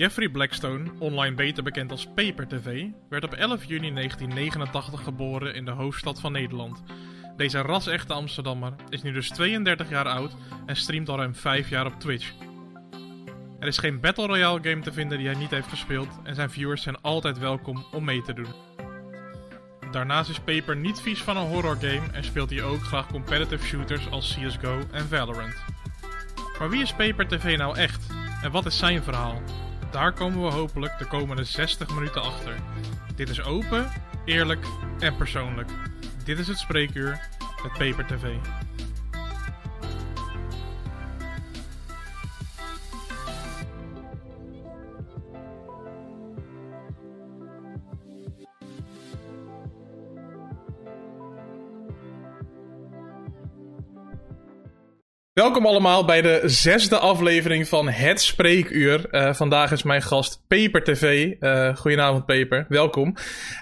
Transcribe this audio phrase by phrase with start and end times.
[0.00, 5.64] Jeffrey Blackstone, online beter bekend als Paper TV, werd op 11 juni 1989 geboren in
[5.64, 6.82] de hoofdstad van Nederland.
[7.36, 10.32] Deze ras-echte Amsterdammer is nu dus 32 jaar oud
[10.66, 12.32] en streamt al ruim 5 jaar op Twitch.
[13.58, 16.50] Er is geen Battle Royale game te vinden die hij niet heeft gespeeld en zijn
[16.50, 18.54] viewers zijn altijd welkom om mee te doen.
[19.90, 23.66] Daarnaast is Paper niet vies van een horror game en speelt hij ook graag competitive
[23.66, 25.56] shooters als CSGO en Valorant.
[26.58, 28.06] Maar wie is Paper TV nou echt?
[28.42, 29.42] En wat is zijn verhaal?
[29.90, 32.54] Daar komen we hopelijk de komende 60 minuten achter.
[33.14, 33.90] Dit is open,
[34.24, 34.66] eerlijk
[34.98, 35.70] en persoonlijk.
[36.24, 37.28] Dit is het spreekuur
[37.62, 38.36] met Paper TV.
[55.32, 59.06] Welkom allemaal bij de zesde aflevering van Het Spreekuur.
[59.10, 61.32] Uh, vandaag is mijn gast Paper TV.
[61.40, 63.06] Uh, goedenavond Paper, welkom.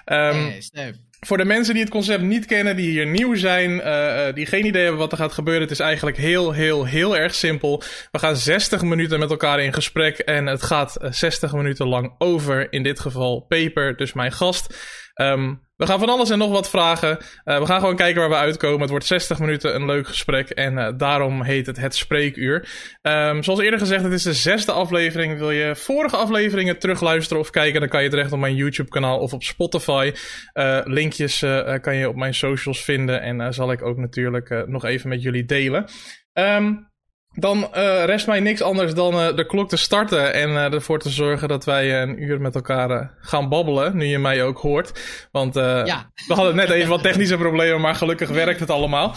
[0.05, 0.93] Um, hey.
[1.19, 4.65] Voor de mensen die het concept niet kennen, die hier nieuw zijn, uh, die geen
[4.65, 7.83] idee hebben wat er gaat gebeuren, het is eigenlijk heel, heel, heel erg simpel.
[8.11, 12.71] We gaan 60 minuten met elkaar in gesprek en het gaat 60 minuten lang over,
[12.73, 14.75] in dit geval Paper, dus mijn gast.
[15.21, 17.17] Um, we gaan van alles en nog wat vragen.
[17.45, 18.79] Uh, we gaan gewoon kijken waar we uitkomen.
[18.79, 20.49] Het wordt 60 minuten een leuk gesprek.
[20.49, 22.69] En uh, daarom heet het Het Spreekuur.
[23.01, 25.37] Um, zoals eerder gezegd, het is de zesde aflevering.
[25.37, 29.33] Wil je vorige afleveringen terugluisteren of kijken, dan kan je terecht op mijn YouTube-kanaal of
[29.33, 30.11] op Spotify.
[30.53, 31.45] Uh, linkjes
[31.81, 33.21] kan je op mijn socials vinden.
[33.21, 35.85] En zal ik ook natuurlijk nog even met jullie delen.
[36.33, 36.88] Um,
[37.33, 40.99] dan uh, rest mij niks anders dan uh, de klok te starten en uh, ervoor
[40.99, 45.27] te zorgen dat wij een uur met elkaar gaan babbelen, nu je mij ook hoort.
[45.31, 46.11] Want ja.
[46.27, 49.15] we hadden net even wat technische problemen, maar gelukkig werkt het allemaal.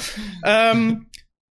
[0.75, 1.09] Um,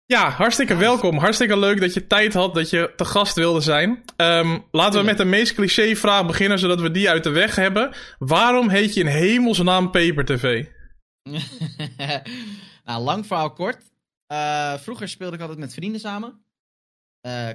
[0.06, 1.18] ja, hartstikke welkom.
[1.18, 4.04] Hartstikke leuk dat je tijd had, dat je te gast wilde zijn.
[4.16, 7.56] Um, laten we met de meest cliché vraag beginnen, zodat we die uit de weg
[7.56, 7.94] hebben.
[8.18, 10.66] Waarom heet je in hemelsnaam Paper TV?
[12.84, 13.78] nou, lang verhaal kort.
[14.82, 16.43] vroeger speelde ik altijd met vrienden samen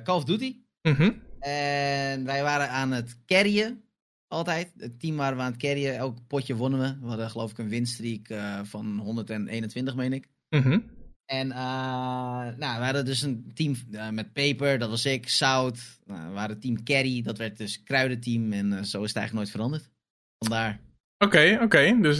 [0.03, 0.55] Call of Duty.
[0.81, 3.83] Mm En wij waren aan het carryen.
[4.27, 4.71] Altijd.
[4.77, 5.97] Het team waren we aan het carryen.
[5.97, 6.97] Elk potje wonnen we.
[7.01, 10.27] We hadden geloof ik een winstreak uh, van 121, meen ik.
[10.49, 10.83] Mm
[11.25, 11.55] En uh,
[12.57, 13.75] nou, we hadden dus een team
[14.11, 15.99] met Paper, dat was ik, Zout.
[16.05, 18.53] Nou, we waren team Carry, dat werd dus Kruidenteam.
[18.53, 19.89] En zo is het eigenlijk nooit veranderd.
[20.37, 20.79] Vandaar.
[21.17, 21.63] Oké, oké.
[21.63, 22.01] Okay.
[22.01, 22.17] Dus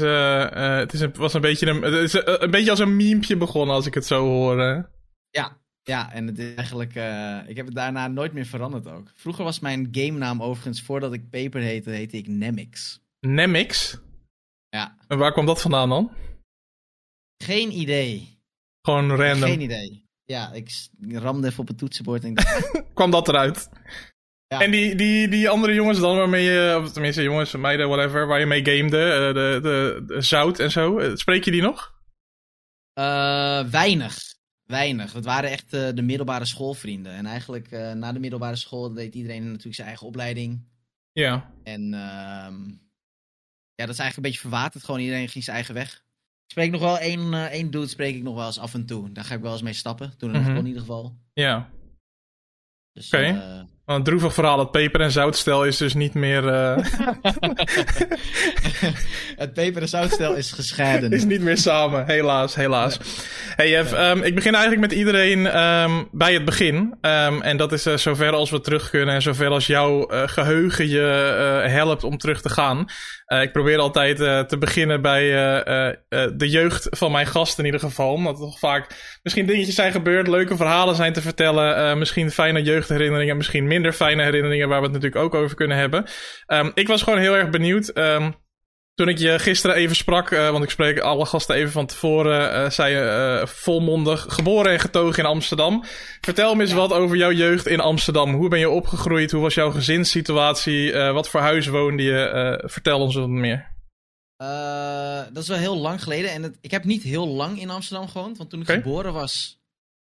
[0.80, 3.38] het is een, was een beetje een, het is een, een, beetje als een memepje
[3.38, 4.90] begonnen, als ik het zo hoor.
[5.30, 6.96] Ja, ja, en het is eigenlijk.
[6.96, 9.12] Uh, ik heb het daarna nooit meer veranderd ook.
[9.16, 13.00] Vroeger was mijn game naam overigens, voordat ik Paper heette, heette ik Nemix.
[13.20, 13.98] Nemix?
[14.70, 14.98] Ja.
[15.08, 16.12] En waar kwam dat vandaan dan?
[17.44, 18.38] Geen idee.
[18.82, 19.50] Gewoon random?
[19.50, 20.04] Geen idee.
[20.26, 20.72] Ja, ik
[21.12, 22.72] ramde even op het toetsenbord en dacht...
[22.94, 23.70] kwam dat eruit?
[24.48, 24.62] Ja.
[24.62, 28.40] En die, die, die andere jongens dan waarmee je, of tenminste jongens, meiden, whatever, waar
[28.40, 31.94] je mee gamede, uh, de, de, de, zout en zo, eh, spreek je die nog?
[33.00, 34.29] Uh, weinig.
[34.70, 35.14] Weinig.
[35.14, 37.12] Het waren echt uh, de middelbare schoolvrienden.
[37.12, 40.68] En eigenlijk uh, na de middelbare school deed iedereen natuurlijk zijn eigen opleiding.
[41.12, 41.54] Ja.
[41.64, 42.50] En uh,
[43.76, 44.84] ja, dat is eigenlijk een beetje verwaterd.
[44.84, 45.94] Gewoon iedereen ging zijn eigen weg.
[45.94, 48.86] Ik spreek nog wel één, uh, één dude, spreek ik nog wel eens af en
[48.86, 49.12] toe.
[49.12, 50.18] Daar ga ik wel eens mee stappen.
[50.18, 50.56] Toen mm -hmm.
[50.56, 51.18] in ieder geval.
[51.34, 51.70] Ja.
[52.94, 53.30] Dus, Oké.
[53.30, 53.66] Okay.
[53.90, 56.44] Een droevig verhaal, dat peper- en zoutstel is dus niet meer...
[56.44, 56.78] Uh...
[59.44, 61.12] het peper- en zoutstel is gescheiden.
[61.12, 63.00] is niet meer samen, helaas, helaas.
[63.56, 66.76] Hey Jeff, um, ik begin eigenlijk met iedereen um, bij het begin.
[67.02, 70.22] Um, en dat is uh, zover als we terug kunnen en zover als jouw uh,
[70.26, 71.02] geheugen je
[71.68, 72.86] helpt om terug te gaan.
[73.30, 74.18] Ik probeer altijd
[74.48, 75.22] te beginnen bij
[76.36, 78.14] de jeugd van mijn gast in ieder geval.
[78.14, 81.98] Omdat er toch vaak misschien dingetjes zijn gebeurd, leuke verhalen zijn te vertellen.
[81.98, 86.06] misschien fijne jeugdherinneringen, misschien minder fijne herinneringen waar we het natuurlijk ook over kunnen hebben.
[86.48, 87.98] Um, ik was gewoon heel erg benieuwd.
[87.98, 88.36] Um,
[89.00, 92.64] toen ik je gisteren even sprak, uh, want ik spreek alle gasten even van tevoren,
[92.64, 95.84] uh, zei je uh, volmondig geboren en getogen in Amsterdam.
[96.22, 96.76] Vertel me eens ja.
[96.76, 98.34] wat over jouw jeugd in Amsterdam.
[98.34, 99.32] Hoe ben je opgegroeid?
[99.32, 100.94] Hoe was jouw gezinssituatie?
[100.94, 102.64] wat voor huis woonde je?
[102.66, 103.72] vertel ons wat meer.
[105.34, 106.32] dat is wel heel lang geleden.
[106.32, 108.38] En het, ik heb niet heel lang in Amsterdam gewoond.
[108.38, 108.82] Want toen ik okay.
[108.82, 109.62] geboren was,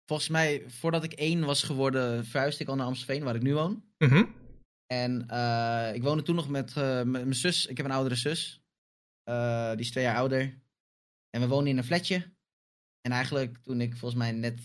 [0.04, 3.54] volgens mij, voordat ik één was geworden, verhuisde ik al naar Amstelveen, waar ik nu
[3.54, 3.82] woon.
[3.98, 4.34] Mm -hmm.
[4.86, 5.20] En
[5.94, 6.74] ik woonde toen nog met
[7.04, 7.66] mijn zus.
[7.66, 8.60] Ik heb een oudere zus.
[9.28, 10.58] Uh, die is twee jaar ouder.
[11.30, 12.34] En we woonden in een flatje.
[13.00, 14.60] En eigenlijk toen ik volgens mij net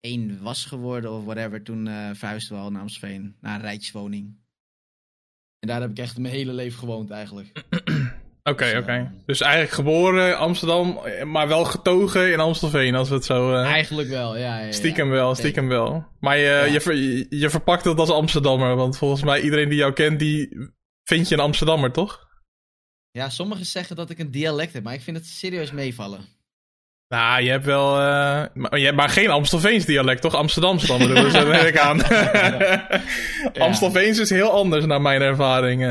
[0.00, 1.84] één was geworden of whatever, toen
[2.14, 4.36] verhuisden we al naar Amstelveen, naar een rijtjeswoning.
[5.58, 7.52] En daar heb ik echt mijn hele leven gewoond eigenlijk.
[8.42, 8.92] Oké, Dus, oké.
[8.92, 13.54] eh, Dus eigenlijk geboren in Amsterdam, maar wel getogen in Amstelveen, als we het zo...
[13.54, 14.58] eh, Eigenlijk wel, ja.
[14.58, 14.72] ja, ja.
[14.72, 16.06] stiekem wel, stiekem wel.
[16.20, 16.64] Maar je, Ja.
[16.64, 20.18] je, ver- je, je verpakt het als Amsterdammer, want volgens mij iedereen die jou kent,
[20.18, 20.48] die
[21.02, 22.25] vind je een Amsterdammer, toch?
[23.16, 26.20] Ja, sommigen zeggen dat ik een dialect heb, maar ik vind het serieus meevallen.
[27.08, 27.98] Nou, je hebt wel...
[27.98, 30.34] eh, maar, je hebt maar geen Amstelveens dialect, toch?
[30.34, 32.00] Amsterdamse dan bedoel ik, zo neem ik aan.
[33.66, 35.82] Amstelveens is heel anders, naar mijn ervaring.
[35.82, 35.88] eh.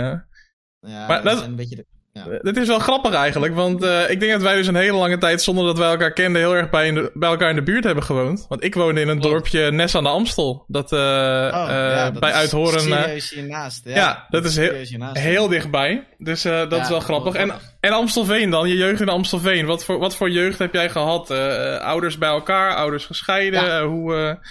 [0.80, 1.86] Ja, Maar dat dat- is een beetje de...
[2.24, 5.18] Het is wel grappig eigenlijk, want eh, ik denk dat wij dus een hele lange
[5.18, 7.64] tijd, zonder dat wij elkaar kenden, heel erg bij, in de- bij elkaar in de
[7.64, 8.46] buurt hebben gewoond.
[8.50, 9.34] Want ik woonde in een Klopt.
[9.34, 13.30] dorpje Nes aan de Amstel, dat eh, Oh, eh, dat bij is Uithoren eh, Serieus
[13.30, 13.86] hiernaast.
[13.86, 15.22] Ja, ja, dat is heel- hiernaast.
[15.22, 16.08] heel dichtbij.
[16.18, 17.34] Dus eh, dat Ja, is wel grappig.
[17.36, 19.66] En, en Amstelveen dan, je jeugd in Amstelveen.
[19.66, 21.32] Wat voor, wat voor jeugd heb jij gehad?
[21.32, 23.64] Eh, ouders bij elkaar, ouders gescheiden?
[23.64, 23.80] Ja.
[23.80, 24.50] Eh, hoe, eh,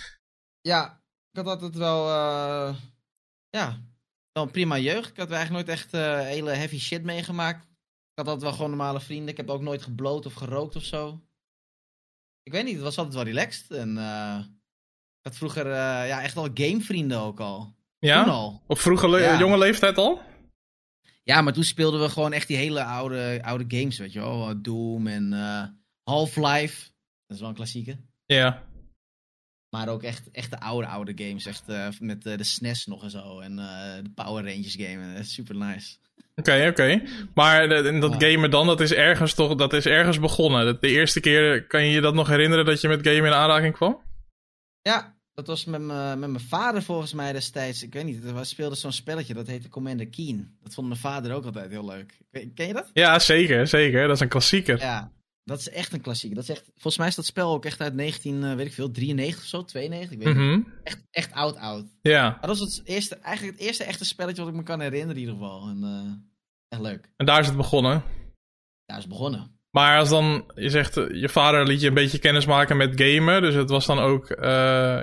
[0.61, 1.01] Ja,
[1.33, 2.09] ik had altijd wel...
[2.09, 2.75] eh,
[3.51, 3.77] ja,
[4.35, 5.11] wel een prima jeugd.
[5.11, 7.63] Ik had eigenlijk nooit echt eh, hele heavy shit meegemaakt.
[7.65, 9.29] Ik had altijd wel gewoon normale vrienden.
[9.29, 11.21] Ik heb ook nooit gebloot of gerookt of zo.
[12.43, 13.71] Ik weet niet, het was altijd wel relaxed.
[13.71, 14.39] En eh,
[15.19, 17.61] ik had vroeger eh, ja, echt al gamevrienden ook al.
[17.99, 18.23] Toen ja?
[18.23, 18.63] al.
[18.67, 19.39] Op vroege le- Ja.
[19.39, 20.23] jonge leeftijd al?
[21.23, 24.63] Ja, maar toen speelden we gewoon echt die hele oude, oude games, weet je wel.
[24.63, 25.33] Doom en
[26.03, 26.91] Half-Life.
[27.27, 27.99] Dat is wel een klassieke.
[28.27, 28.63] Ja.
[29.75, 31.47] Maar ook echt, echt de oude, oude games.
[31.47, 33.41] Echt eh, met eh, de SNES nog en zo.
[33.41, 33.67] En eh,
[34.03, 35.23] de Power Rangers game.
[35.23, 35.97] Super nice.
[36.37, 37.03] Oké, oké.
[37.35, 40.67] Maar de- dat gamen dan, dat is ergens toch, dat is ergens begonnen.
[40.67, 43.33] De, de eerste keer, kan je je dat nog herinneren dat je met gamen in
[43.33, 44.01] aanraking kwam?
[44.83, 47.83] Ja, dat was met mijn met mijn vader volgens mij destijds.
[47.83, 49.35] Ik weet niet, we speelden zo'n spelletje.
[49.35, 50.57] Dat heette Commander Keen.
[50.63, 52.19] Dat vond mijn vader ook altijd heel leuk.
[52.55, 52.91] Ken je dat?
[52.93, 54.07] Ja, zeker, zeker.
[54.07, 54.79] Dat is een klassieker.
[54.79, 55.11] Ja,
[55.45, 56.37] dat is echt een klassieker.
[56.37, 58.73] Dat is echt, volgens mij is dat spel ook echt uit 19, eh, weet ik
[58.73, 60.11] veel, 93 of zo, 92.
[60.11, 60.45] Ik weet niet.
[60.45, 60.61] Mhm.
[60.83, 61.87] Echt, echt oud, oud.
[62.03, 62.23] Ja.
[62.23, 65.15] Maar dat was het eerste, eigenlijk het eerste echte spelletje wat ik me kan herinneren
[65.15, 65.69] in ieder geval.
[65.69, 66.13] En, eh,
[66.69, 67.11] echt leuk.
[67.17, 68.03] En daar is het begonnen.
[68.85, 69.53] Daar is begonnen.
[69.71, 73.01] Maar als dan, je zegt, eh, je vader liet je een beetje kennis maken met
[73.01, 73.43] gamen.
[73.43, 74.29] Dus het was dan ook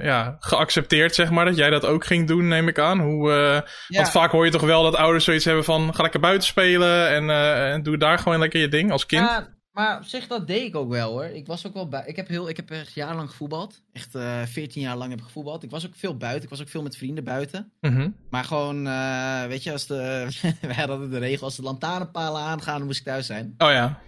[0.03, 2.99] ja, geaccepteerd, zeg maar, dat jij dat ook ging doen, neem ik aan.
[2.99, 6.19] Hoe, Ja, Want vaak hoor je toch wel dat ouders zoiets hebben van, ga lekker
[6.19, 7.29] buiten spelen en,
[7.71, 9.27] en doe daar gewoon lekker je ding als kind.
[9.27, 11.23] Ja, maar op zich, dat deed ik ook wel hoor.
[11.23, 12.03] Ik was ook wel bij.
[12.05, 13.81] Ik heb, heel, ik heb echt jarenlang gevoetbald.
[13.91, 15.63] Echt eh 14 jaar lang heb ik gevoetbald.
[15.63, 16.43] Ik was ook veel buiten.
[16.43, 17.71] Ik was ook veel met vrienden buiten.
[17.79, 18.09] Mhm.
[18.29, 20.27] Maar gewoon, eh, weet je, als de.
[20.61, 23.53] wij hadden de regel: als de lantaarnpalen aangaan, dan moest ik thuis zijn.
[23.57, 24.01] Oh ja.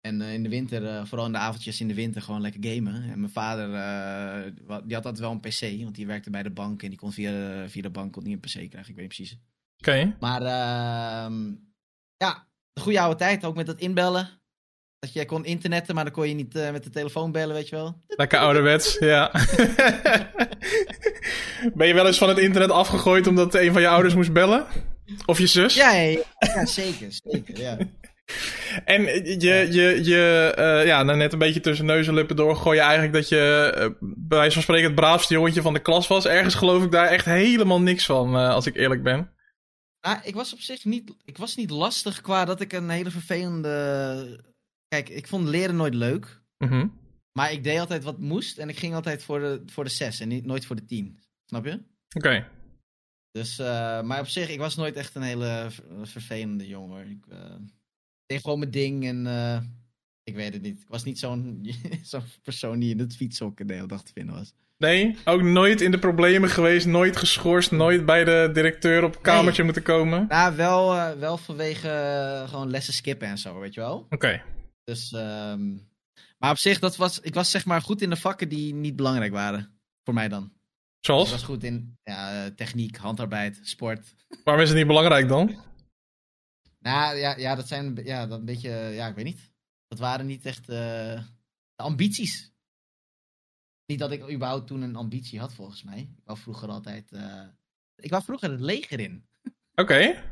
[0.00, 2.94] En eh, in de winter, vooral in de avondjes in de winter, gewoon lekker gamen.
[2.94, 3.68] En mijn vader,
[4.84, 7.12] die had altijd wel een PC, want die werkte bij de bank en die kon
[7.12, 8.90] via de, via de bank kon niet een PC krijgen.
[8.90, 9.38] Ik weet niet precies.
[9.78, 10.16] Oké.
[10.20, 11.52] Maar ehm,
[12.16, 14.42] ja, de goede oude tijd, ook met dat inbellen.
[15.04, 17.68] Dat je kon internetten, maar dan kon je niet eh, met de telefoon bellen, weet
[17.68, 17.96] je wel.
[18.06, 19.30] Lekker ouderwets, ja.
[21.74, 24.66] ben je wel eens van het internet afgegooid omdat een van je ouders moest bellen?
[25.26, 25.74] Of je zus?
[25.74, 27.76] Ja, ja, ja, zeker, zeker, ja.
[28.84, 29.02] En
[29.40, 32.76] je, je, je eh, ja, nou net een beetje tussen neus en lippen door gooi
[32.76, 36.06] je eigenlijk dat je eh, bij wijze van spreken het braafste jongetje van de klas
[36.06, 36.26] was.
[36.26, 39.30] Ergens geloof ik daar echt helemaal niks van, als ik eerlijk ben.
[40.00, 43.10] Nou, ik was op zich niet, ik was niet lastig qua dat ik een hele
[43.10, 44.52] vervelende...
[44.94, 46.40] Kijk, ik vond leren nooit leuk.
[46.58, 46.86] Mhm.
[47.32, 50.20] Maar ik deed altijd wat moest en ik ging altijd voor de, voor de zes
[50.20, 51.18] en niet, nooit voor de tien.
[51.46, 51.80] Snap je?
[52.16, 52.46] Oké.
[53.30, 56.96] Dus, eh, maar op zich, ik was nooit echt een hele ver- vervelende jongen.
[56.96, 57.04] hoor.
[57.10, 57.54] Ik eh,
[58.26, 59.60] deed gewoon mijn ding en eh,
[60.22, 60.80] ik weet het niet.
[60.80, 61.66] Ik was niet zo'n
[62.02, 64.54] zo'n persoon die in het fietshokken de hele dag te vinden was.
[64.78, 69.62] Nee, ook nooit in de problemen geweest, nooit geschorst, nooit bij de directeur op kamertje
[69.62, 70.26] moeten komen.
[70.28, 74.06] Nou, wel, wel vanwege gewoon lessen skippen en zo, weet je wel.
[74.10, 74.42] Oké.
[74.84, 75.74] Dus, ehm,
[76.38, 78.96] maar op zich, dat was, ik was zeg maar goed in de vakken die niet
[78.96, 79.78] belangrijk waren.
[80.04, 80.42] Voor mij dan.
[80.42, 81.30] Dus ik Zoals?
[81.30, 84.14] was goed in ja, eh, techniek, handarbeid, sport.
[84.44, 85.62] Waarom is het niet belangrijk dan?
[86.78, 89.52] Nou ja, ja dat zijn ja, dat een beetje, ja, ik weet niet.
[89.88, 91.22] Dat waren niet echt eh,
[91.74, 92.52] de ambities.
[93.86, 95.98] Niet dat ik überhaupt toen een ambitie had, volgens mij.
[95.98, 97.12] Ik wou vroeger altijd.
[97.12, 97.46] eh,
[97.96, 99.26] ik wou vroeger het leger in.
[99.74, 100.22] Oké.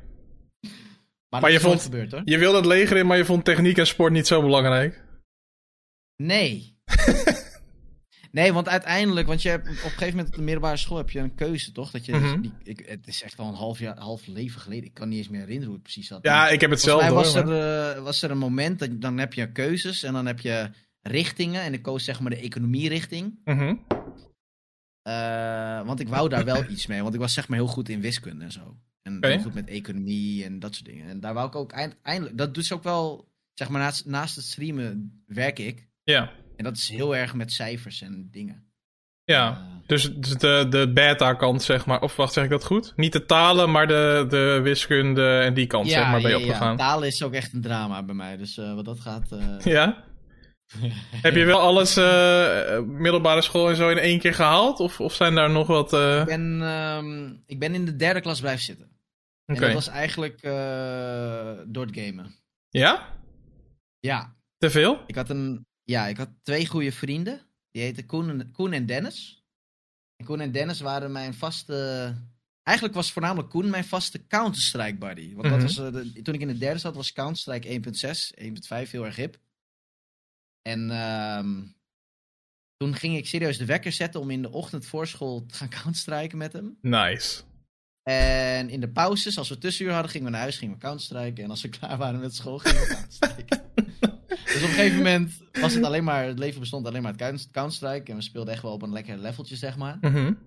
[1.41, 2.23] Maar, je vond- gebeurd hoor.
[2.25, 5.05] Je wilde het leger in, maar je vond techniek en sport niet zo belangrijk.
[6.17, 6.77] Nee.
[8.33, 11.11] nee, want uiteindelijk, want je hebt op een gegeven moment op de middelbare school heb
[11.11, 11.91] je een keuze, toch?
[11.91, 12.41] Dat je, Mhm.
[12.41, 14.85] die- ik, het is echt al een half, jaar, half leven geleden.
[14.85, 16.23] Ik kan niet eens meer herinneren hoe het precies zat.
[16.23, 17.53] Ja, ik heb het zelf Volgens mij door.
[17.53, 20.41] was er, eh, was er een moment, dat, dan heb je keuzes en dan heb
[20.41, 20.71] je
[21.01, 21.63] richtingen.
[21.63, 23.41] En ik koos zeg maar de economierichting.
[23.45, 23.75] Mhm.
[25.03, 27.89] Eh, want ik wou daar wel iets mee, want ik was zeg maar heel goed
[27.89, 28.77] in wiskunde en zo.
[29.03, 31.09] En heel goed met economie en dat soort dingen.
[31.09, 34.07] En daar wou ik ook eind- eindelijk, dat doet ze ook wel, zeg maar naast,
[34.07, 35.89] naast het streamen werk ik.
[36.05, 36.31] Ja.
[36.57, 38.65] En dat is heel erg met cijfers en dingen.
[39.25, 39.51] Ja.
[39.51, 42.01] Eh, Dus, dus de, de beta-kant, zeg maar.
[42.01, 42.93] Of wacht, zeg ik dat goed?
[42.97, 46.43] Niet de talen, maar de, de wiskunde en die kant, zeg maar, ben je ja,
[46.43, 46.71] opgegaan.
[46.71, 48.37] Ja, talen is ook echt een drama bij mij.
[48.37, 49.33] Dus uh, wat dat gaat...
[49.33, 49.59] Uh...
[49.61, 50.05] Ja?
[51.23, 54.81] Heb je wel alles, uh, middelbare school en zo, in één keer gehaald?
[54.81, 55.93] Of, of zijn daar nog wat...
[55.93, 58.91] Ik, ben, uh, ik ben in de derde klas blijven zitten.
[59.47, 59.69] Okay.
[59.69, 60.41] En dat was eigenlijk
[61.73, 62.35] door het gamen.
[62.69, 63.09] Ja?
[64.01, 64.37] Ja.
[64.59, 65.03] Te veel?
[65.07, 67.41] Ik had, een, ja, ik had twee goede vrienden.
[67.71, 69.45] Die heten Koen en, Koen en Dennis.
[70.17, 72.15] En Koen en Dennis waren mijn vaste...
[72.63, 75.35] Eigenlijk was voornamelijk Koen mijn vaste Counter-Strike buddy.
[75.35, 75.61] Want mm -hmm.
[75.61, 79.17] dat was, de, toen ik in de derde zat was Counter-Strike 1.6, 1.5 heel erg
[79.17, 79.39] hip.
[80.63, 81.75] En um,
[82.77, 85.69] toen ging ik serieus de wekker zetten om in de ochtend voor school te gaan
[85.81, 86.79] counterstrijken met hem.
[86.81, 87.43] Nice.
[88.03, 91.45] En in de pauzes, als we tussenuur hadden, gingen we naar huis, gingen we counterstrijken.
[91.45, 93.63] En als we klaar waren met school, gingen we counterstrijken.
[94.45, 97.51] dus op een gegeven moment was het alleen maar, het leven bestond alleen maar uit
[97.51, 98.11] counterstrike.
[98.11, 99.99] En we speelden echt wel op een lekker leveltje, zeg maar.
[100.01, 100.39] Mm -hmm.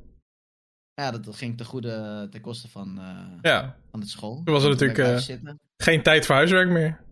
[0.93, 3.75] Ja, dat, ging ten goede, ten koste van, uh, ja.
[3.91, 4.41] van het school.
[4.43, 7.03] Toen was er natuurlijk uh, geen tijd voor huiswerk meer.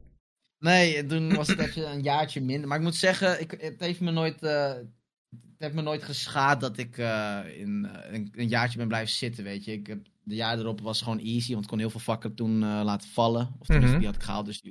[0.64, 2.68] Nee, toen was het even een jaartje minder.
[2.68, 6.60] Maar ik moet zeggen, ik, het heeft me nooit, uh, het heeft me nooit geschaad
[6.60, 9.72] dat ik uh, in, een, een, jaartje ben blijven zitten, weet je.
[9.72, 12.60] Ik heb, de jaar erop was gewoon easy, want ik kon heel veel vakken toen
[12.60, 13.56] laten vallen.
[13.60, 13.98] Of tenminste, mm -hmm.
[13.98, 14.62] die had ik gehaald, dus,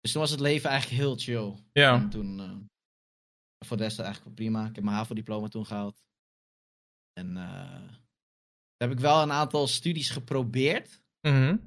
[0.00, 1.54] dus toen was het leven eigenlijk heel chill.
[1.72, 1.94] Ja.
[1.94, 2.68] En toen,
[3.66, 4.66] voor de rest eigenlijk prima.
[4.66, 6.02] Ik heb mijn HAVO-diploma toen gehaald.
[7.12, 7.36] En
[8.76, 11.02] heb ik wel een aantal studies geprobeerd.
[11.20, 11.60] Mm -hmm.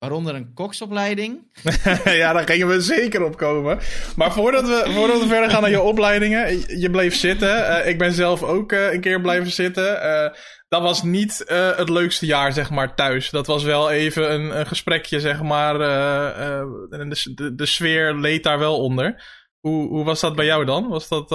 [0.00, 1.50] Waaronder een koksopleiding.
[2.04, 3.78] ja, daar gingen we zeker op komen.
[4.16, 7.58] Maar voordat we, voordat we verder gaan naar je opleidingen, je bleef zitten.
[7.58, 10.04] Uh, ik ben zelf ook uh, een keer blijven zitten.
[10.04, 10.28] Uh,
[10.68, 11.44] dat was niet
[11.76, 13.30] het leukste jaar, zeg maar, thuis.
[13.30, 15.78] Dat was wel even een, een gesprekje, zeg maar.
[15.78, 19.24] de, de, de, sfeer leed daar wel onder.
[19.60, 20.88] Hoe, hoe was dat bij jou dan?
[20.88, 21.30] Was dat...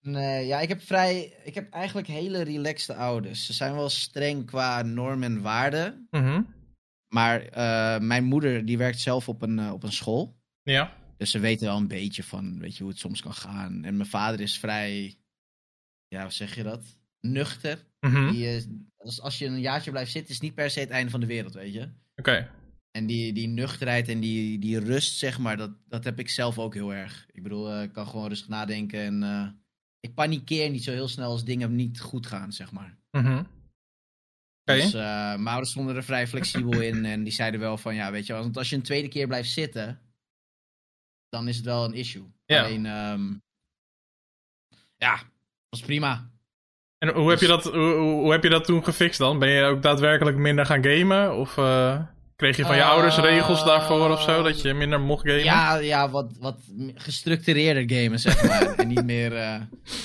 [0.00, 1.34] Nee, ja, ik heb vrij...
[1.44, 3.46] Ik heb eigenlijk hele relaxte ouders.
[3.46, 6.06] Ze zijn wel streng qua norm en waarden.
[6.10, 6.55] Mm -hmm.
[7.16, 10.36] Maar uh, mijn moeder die werkt zelf op een, uh, op een school.
[10.62, 10.96] Ja.
[11.16, 13.84] Dus ze weten wel een beetje van weet je, hoe het soms kan gaan.
[13.84, 15.18] En mijn vader is vrij,
[16.08, 16.98] ja, hoe zeg je dat?
[17.20, 17.84] Nuchter.
[18.00, 18.32] Mm -hmm.
[18.32, 18.62] die, uh,
[18.96, 21.26] als, als je een jaartje blijft zitten, is niet per se het einde van de
[21.26, 21.80] wereld, weet je.
[21.80, 21.90] Oké.
[22.16, 22.48] Okay.
[22.90, 26.58] En die, die nuchterheid en die, die rust, zeg maar, dat, dat heb ik zelf
[26.58, 27.26] ook heel erg.
[27.32, 29.22] Ik bedoel, ik kan gewoon rustig nadenken en
[30.00, 32.98] ik panikeer niet zo heel snel als dingen niet goed gaan, zeg maar.
[33.10, 33.46] Mm -hmm.
[34.66, 34.80] Okay.
[34.80, 37.04] Dus uh, mijn ouders stonden er vrij flexibel in.
[37.04, 39.50] En die zeiden wel van, ja, weet je, want als je een tweede keer blijft
[39.50, 40.00] zitten,
[41.28, 42.32] dan is het wel een issue.
[42.44, 42.64] Ja.
[42.64, 43.42] Alleen, um,
[44.96, 45.22] ja,
[45.68, 46.30] was prima.
[46.98, 47.30] En hoe, dus...
[47.30, 49.38] heb je dat, hoe, hoe, heb je dat toen gefixt dan?
[49.38, 51.36] Ben je ook daadwerkelijk minder gaan gamen?
[51.36, 52.02] Of uh,
[52.36, 55.44] kreeg je van je uh, ouders regels daarvoor of zo, dat je minder mocht gamen?
[55.44, 56.58] Ja, ja wat, wat
[56.94, 58.62] gestructureerder gamen, zeg maar.
[58.74, 59.32] en niet meer...
[59.32, 59.60] Uh,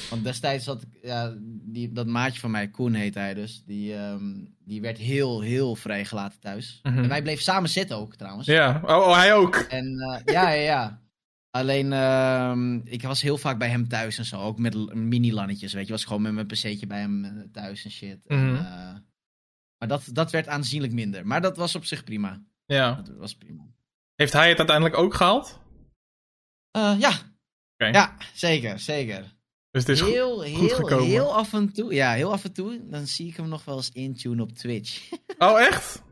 [0.10, 0.88] want destijds had ik...
[1.02, 1.34] Ja,
[1.64, 5.76] die, dat maatje van mij, Koen heet hij dus, die, um, die werd heel, heel
[5.76, 6.80] vrijgelaten thuis.
[6.84, 7.04] Mm -hmm.
[7.04, 8.48] En wij bleven samen zitten ook, trouwens.
[8.48, 9.56] Ja, oh, oh hij ook.
[9.56, 11.00] En uh, ja, ja, ja.
[11.50, 15.86] Alleen, uh, ik was heel vaak bij hem thuis en zo, ook met mini-lannetjes, weet
[15.86, 15.92] je.
[15.92, 18.20] was gewoon met mijn pc'tje bij hem thuis en shit.
[18.28, 18.56] Mm -hmm.
[18.56, 19.06] en,
[19.82, 21.28] maar dat, dat werd aanzienlijk minder.
[21.28, 22.44] Maar dat was op zich prima.
[22.66, 23.02] Ja.
[23.04, 23.64] Dat was prima.
[24.16, 25.60] Heeft hij het uiteindelijk ook gehaald?
[26.78, 27.12] Uh, ja.
[27.74, 27.92] Okay.
[27.92, 29.36] Ja, zeker, zeker.
[29.72, 31.06] Dus het is heel, goed, heel, goed gekomen.
[31.06, 31.94] heel af en toe.
[31.94, 32.88] Ja, heel af en toe.
[32.90, 35.10] Dan zie ik hem nog wel eens intune op Twitch.
[35.38, 36.04] Oh, echt?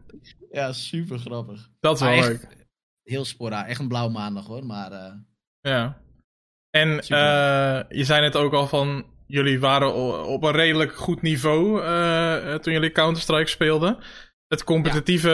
[0.51, 1.69] ja, super grappig.
[1.79, 2.41] Dat is wel maar leuk.
[2.41, 2.65] Echt,
[3.03, 3.67] heel spora.
[3.67, 4.65] Echt een blauw maandag hoor.
[4.65, 4.91] Maar.
[4.91, 5.13] Uh,
[5.61, 6.01] ja.
[6.69, 9.05] En uh, je zei net ook al van.
[9.31, 9.93] Jullie waren
[10.25, 13.97] op een redelijk goed niveau uh, toen jullie Counter-Strike speelden.
[14.47, 15.29] Het competitieve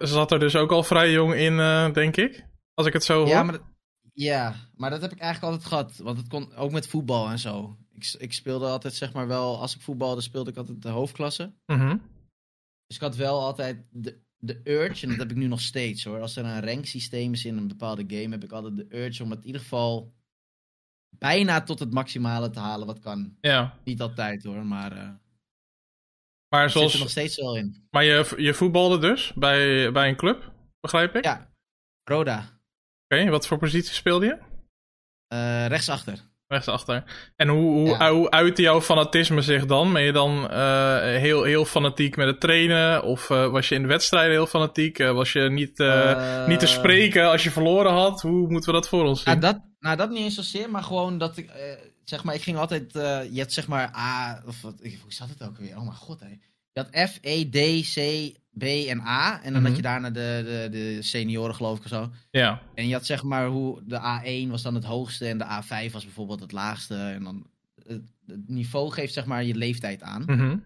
[0.00, 0.06] ja.
[0.06, 1.56] zat er dus ook al vrij jong in,
[1.92, 2.46] denk ik.
[2.74, 3.28] Als ik het zo hoor.
[3.28, 3.58] Ja, maar
[4.12, 5.96] ja, maar dat heb ik eigenlijk altijd gehad.
[5.96, 7.76] Want het kon ook met voetbal en zo.
[7.92, 11.52] Ik, ik speelde altijd, zeg maar wel, als ik voetbalde, speelde ik altijd de hoofdklasse.
[11.66, 12.02] Mm -hmm.
[12.86, 16.04] Dus ik had wel altijd de, de urge, en dat heb ik nu nog steeds
[16.04, 16.20] hoor.
[16.20, 19.30] Als er een ranksysteem is in een bepaalde game, heb ik altijd de urge om
[19.30, 20.12] het in ieder geval
[21.18, 23.36] bijna tot het maximale te halen wat kan.
[23.40, 23.78] Ja.
[23.84, 24.92] Niet altijd hoor, maar.
[24.96, 25.10] Uh,
[26.48, 26.86] maar zoals...
[26.86, 27.86] zit er nog steeds wel in.
[27.90, 31.24] Maar je, je voetbalde dus bij, bij een club, begrijp ik?
[31.24, 31.52] Ja,
[32.04, 32.38] Roda.
[32.38, 34.38] Oké, okay, wat voor positie speelde je?
[35.34, 36.30] Uh, rechtsachter.
[36.52, 37.04] Rechtsachter.
[37.36, 38.12] En hoe, hoe, ja.
[38.12, 39.92] hoe uitte jouw fanatisme zich dan?
[39.92, 43.02] Ben je dan uh, heel, heel fanatiek met het trainen?
[43.02, 44.98] Of uh, was je in de wedstrijden heel fanatiek?
[44.98, 45.78] was je niet,
[46.46, 48.20] niet te spreken als je verloren had?
[48.22, 49.38] Hoe moeten we dat voor ons zien?
[49.38, 51.50] Nou, dat, nou, dat niet eens zozeer, maar gewoon dat ik...
[52.04, 52.92] zeg maar, ik ging altijd...
[53.32, 54.42] je had zeg maar A...
[54.46, 55.76] Of wat, hoe zat het ook weer?
[55.76, 56.38] Oh mijn god, hé.
[56.72, 57.96] Je had F, E, D, C,
[58.58, 59.34] B en A.
[59.34, 59.66] En dan mm -hmm.
[59.66, 62.10] had je daarna de, de, de senioren, geloof ik, of zo.
[62.30, 62.62] Ja.
[62.74, 65.92] En je had zeg maar hoe de A1 was dan het hoogste en de A5
[65.92, 66.96] was bijvoorbeeld het laagste.
[66.96, 67.46] En dan
[67.86, 70.22] het, het niveau geeft zeg maar je leeftijd aan.
[70.26, 70.56] Mhm.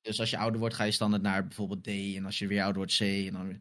[0.00, 1.88] Dus als je ouder wordt, ga je standaard naar bijvoorbeeld D.
[2.16, 3.00] En als je weer ouder wordt, C.
[3.00, 3.60] En, dan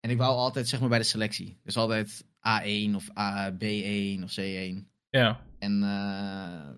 [0.00, 1.58] en ik wou altijd zeg maar bij de selectie.
[1.62, 4.88] Dus altijd A1 of A, B1 of C1.
[5.10, 5.40] Ja.
[5.58, 6.70] En eh,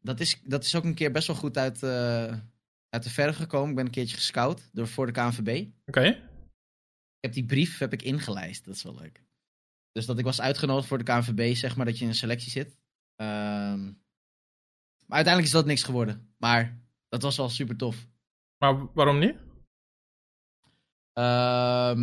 [0.00, 2.34] dat, is, dat is ook een keer best wel goed uit, eh,
[2.96, 3.68] uit de verf gekomen.
[3.68, 5.66] Ik ben een keertje gescout door, voor de KNVB.
[5.86, 6.06] Oké.
[6.06, 8.64] Ik heb die brief heb ik ingelijst.
[8.64, 9.24] Dat is wel leuk.
[9.92, 12.50] Dus dat ik was uitgenodigd voor de KNVB, zeg maar, dat je in een selectie
[12.50, 12.78] zit.
[13.16, 13.84] Ehm,
[15.06, 16.34] maar uiteindelijk is dat niks geworden.
[16.38, 18.06] Maar dat was wel super tof.
[18.58, 19.36] Maar waarom niet?
[21.12, 22.00] Ehm,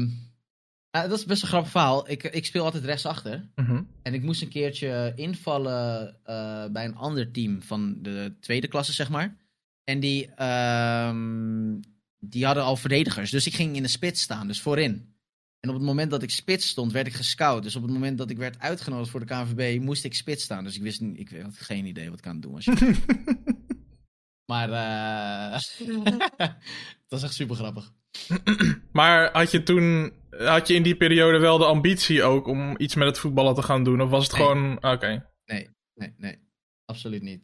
[0.91, 2.09] nou, dat is best een grappig verhaal.
[2.09, 3.49] Ik, ik speel altijd rechtsachter.
[3.55, 3.83] Mhm.
[4.01, 8.93] En ik moest een keertje invallen eh, bij een ander team van de tweede klasse,
[8.93, 9.35] zeg maar.
[9.83, 11.79] En die, ehm,
[12.19, 13.31] die hadden al verdedigers.
[13.31, 15.11] Dus ik ging in de spits staan, dus voorin.
[15.59, 17.63] En op het moment dat ik spits stond, werd ik gescout.
[17.63, 20.63] Dus op het moment dat ik werd uitgenodigd voor de KNVB, moest ik spits staan.
[20.63, 22.65] Dus ik wist niet, ik had geen idee wat ik aan het doen was.
[24.51, 25.59] maar eh
[26.37, 26.51] dat
[27.07, 27.91] was echt super grappig.
[28.91, 32.95] Maar had je toen, had je in die periode wel de ambitie ook om iets
[32.95, 34.01] met het voetballen te gaan doen?
[34.01, 34.47] Of was het Nee.
[34.47, 35.29] gewoon, oké.
[35.45, 36.39] Nee, nee, nee.
[36.85, 37.41] Absoluut niet.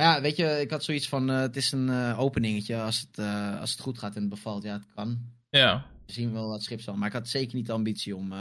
[0.00, 2.76] Maar ja, weet je, ik had zoiets van, eh, het is een eh, openingetje.
[2.76, 5.18] Als het, eh, als het goed gaat en het bevalt, ja, het kan.
[5.50, 5.86] Ja.
[6.06, 6.96] We zien wel wat schip zal.
[6.96, 8.32] Maar ik had zeker niet de ambitie om...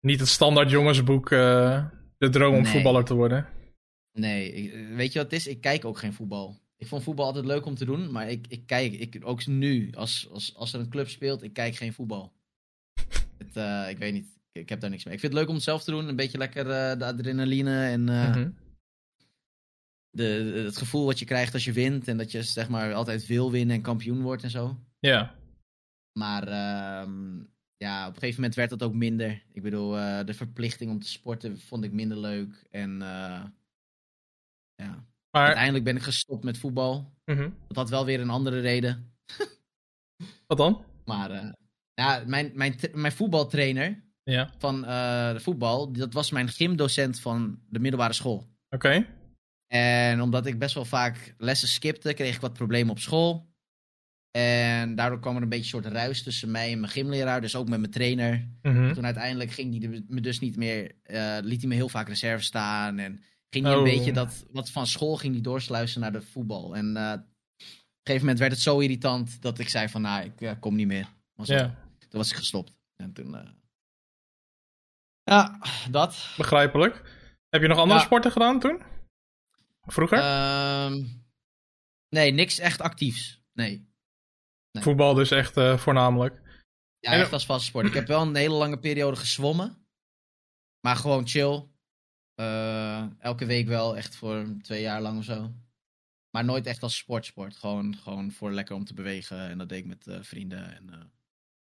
[0.00, 2.72] Niet het standaard jongensboek, de droom om Nee.
[2.72, 3.46] voetballer te worden.
[4.12, 5.46] nee, ik- weet je wat het is?
[5.46, 6.60] Ik kijk ook geen voetbal.
[6.76, 9.90] Ik vond voetbal altijd leuk om te doen, maar ik, ik kijk, ik, ook nu,
[9.94, 12.32] als, als, als er een club speelt, ik kijk geen voetbal.
[13.38, 13.56] het,
[13.90, 15.14] ik weet niet, ik, ik heb daar niks mee.
[15.14, 16.64] Ik vind het leuk om het zelf te doen, een beetje lekker
[16.98, 18.50] de adrenaline en Mhm.
[20.16, 22.08] De, het gevoel wat je krijgt als je wint.
[22.08, 24.78] En dat je zeg maar altijd wil winnen en kampioen wordt en zo.
[24.98, 25.34] Ja.
[26.18, 27.38] Maar ehm,
[27.76, 29.42] ja, op een gegeven moment werd dat ook minder.
[29.52, 32.64] Ik bedoel, eh, de verplichting om te sporten vond ik minder leuk.
[32.70, 33.44] En eh,
[34.74, 37.12] ja, Maar, uiteindelijk ben ik gestopt met voetbal.
[37.24, 37.50] mhm.
[37.68, 39.12] Dat had wel weer een andere reden.
[40.46, 40.84] wat dan?
[41.04, 41.52] Maar eh,
[41.94, 44.50] ja, mijn, mijn, mijn voetbaltrainer Ja.
[44.58, 48.46] van de voetbal, dat was mijn gymdocent van de middelbare school.
[48.68, 49.06] Oké.
[49.72, 53.50] En omdat ik best wel vaak lessen skipte, kreeg ik wat problemen op school.
[54.30, 57.56] En daardoor kwam er een beetje een soort ruis tussen mij en mijn gymleraar, dus
[57.56, 58.48] ook met mijn trainer.
[58.62, 58.92] Mhm.
[58.94, 62.44] Toen uiteindelijk ging hij me dus niet meer, eh, liet hij me heel vaak reserve
[62.44, 62.98] staan.
[62.98, 63.78] En ging hij Oh.
[63.78, 66.76] een beetje dat, wat van school ging hij doorsluizen naar de voetbal.
[66.76, 67.64] En eh, op een
[68.02, 70.86] gegeven moment werd het zo irritant dat ik zei van, nou, ik eh, kom niet
[70.86, 71.06] meer.
[71.34, 71.74] Was Toen
[72.10, 72.72] was ik gestopt.
[72.96, 73.36] En toen,
[75.24, 75.58] ja,
[75.90, 76.28] dat.
[76.36, 77.02] begrijpelijk.
[77.48, 78.04] Heb je nog andere Ja.
[78.04, 78.82] sporten gedaan toen?
[79.86, 80.18] Vroeger?
[80.18, 81.04] Ehm,
[82.08, 83.42] nee, niks echt actiefs.
[83.52, 83.88] Nee.
[84.70, 84.82] nee.
[84.82, 86.40] Voetbal dus echt eh, voornamelijk.
[86.98, 87.86] Ja, En- echt als vaste sport.
[87.86, 89.86] Ik heb wel een hele lange periode gezwommen.
[90.80, 91.66] Maar gewoon chill.
[92.34, 95.54] Eh, elke week wel, echt voor twee jaar lang of zo.
[96.30, 97.56] Maar nooit echt als sportsport.
[97.56, 99.48] Gewoon, gewoon voor lekker om te bewegen.
[99.48, 100.74] En dat deed ik met eh, vrienden.
[100.76, 101.12] En,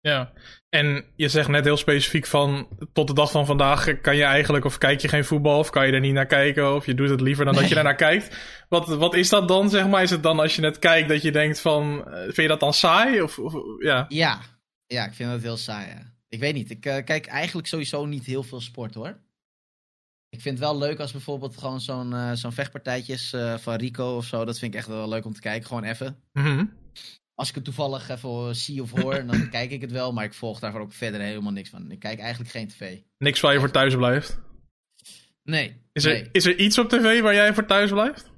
[0.02, 0.32] Ja.
[0.70, 2.68] En je zegt net heel specifiek van...
[2.94, 4.66] tot de dag van vandaag kan je eigenlijk...
[4.66, 6.76] of kijk je geen voetbal of kan je er niet naar kijken...
[6.76, 8.38] of je doet het liever dan dat je er naar kijkt.
[8.70, 10.04] Wat, wat is dat dan, zeg maar?
[10.04, 12.08] Is het dan als je net kijkt dat je denkt van...
[12.08, 13.22] eh, vind je dat dan saai?
[13.22, 14.06] Of, of ja.
[14.08, 14.42] ja.
[14.88, 15.88] ja, ik vind dat heel saai.
[15.88, 16.14] Ja.
[16.28, 16.70] Ik weet niet.
[16.70, 19.18] Ik eh, kijk eigenlijk sowieso niet heel veel sport hoor.
[20.30, 24.26] Ik vind het wel leuk als bijvoorbeeld gewoon zo'n eh, zo'n vechtpartijtjes van Rico of
[24.26, 24.46] zo.
[24.46, 25.68] Dat vind ik echt wel leuk om te kijken.
[25.68, 26.20] Gewoon even.
[26.34, 26.66] Mhm.
[27.40, 30.14] Als ik het toevallig even zie of hoor, dan kijk ik het wel.
[30.14, 31.92] Maar ik volg daar ook verder helemaal niks van.
[31.92, 32.98] Ik kijk eigenlijk geen tv.
[33.18, 34.40] Niks waar je voor thuis blijft.
[35.44, 35.82] Nee.
[35.92, 36.30] Is er, nee.
[36.32, 38.32] is er iets op tv waar jij voor thuis blijft?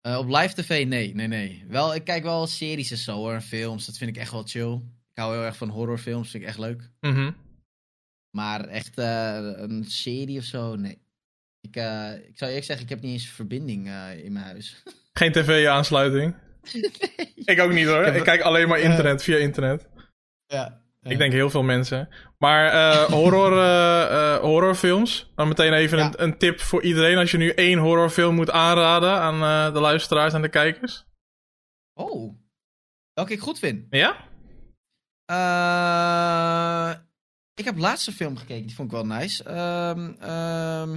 [0.00, 1.64] Eh, op live tv, nee, nee, nee.
[1.68, 3.86] Wel, ik kijk wel series en zo hoor, films.
[3.86, 4.72] Dat vind ik echt wel chill.
[5.10, 6.90] Ik hou heel erg van horrorfilms, vind ik echt leuk.
[7.00, 7.32] Mhm.
[8.30, 10.98] Maar echt eh, een serie of zo, nee.
[11.60, 14.82] Ik, eh, ik zou eerlijk zeggen, ik heb niet eens verbinding eh, in mijn huis.
[15.12, 16.34] Geen tv-aansluiting?
[17.44, 18.02] Ik ook niet hoor.
[18.04, 19.88] Ik kijk alleen maar internet, via internet.
[20.46, 20.82] ja.
[21.02, 22.08] Ik denk heel veel mensen.
[22.38, 25.32] Maar eh, horror, eh, eh, horrorfilms.
[25.34, 26.04] Dan meteen even Ja.
[26.06, 27.18] een, een tip voor iedereen.
[27.18, 31.04] Als je nu één horrorfilm moet aanraden aan eh, de luisteraars en de kijkers.
[31.94, 32.34] Oh.
[33.12, 33.86] Welke ik goed vind.
[33.90, 34.16] Ja?
[35.24, 37.00] Eh,
[37.54, 39.44] ik heb laatste film gekeken, die vond ik wel nice.
[39.44, 40.94] Ehm, ehm,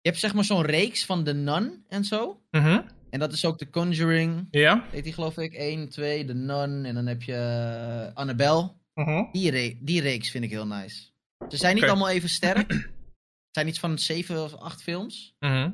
[0.00, 2.40] je hebt zeg maar zo'n reeks van The Nun en zo.
[2.50, 2.80] Mhm.
[3.10, 4.46] En dat is ook The Conjuring.
[4.50, 4.84] Ja?
[4.90, 6.84] Heet die geloof ik 1, 2, The Nun.
[6.84, 8.72] En dan heb je eh, Annabelle.
[8.94, 9.24] Mhm.
[9.32, 11.10] Die, re- die reeks vind ik heel nice.
[11.48, 12.72] Ze zijn niet allemaal even sterk.
[12.72, 15.34] Het zijn iets van 7 of 8 films.
[15.38, 15.70] Mhm.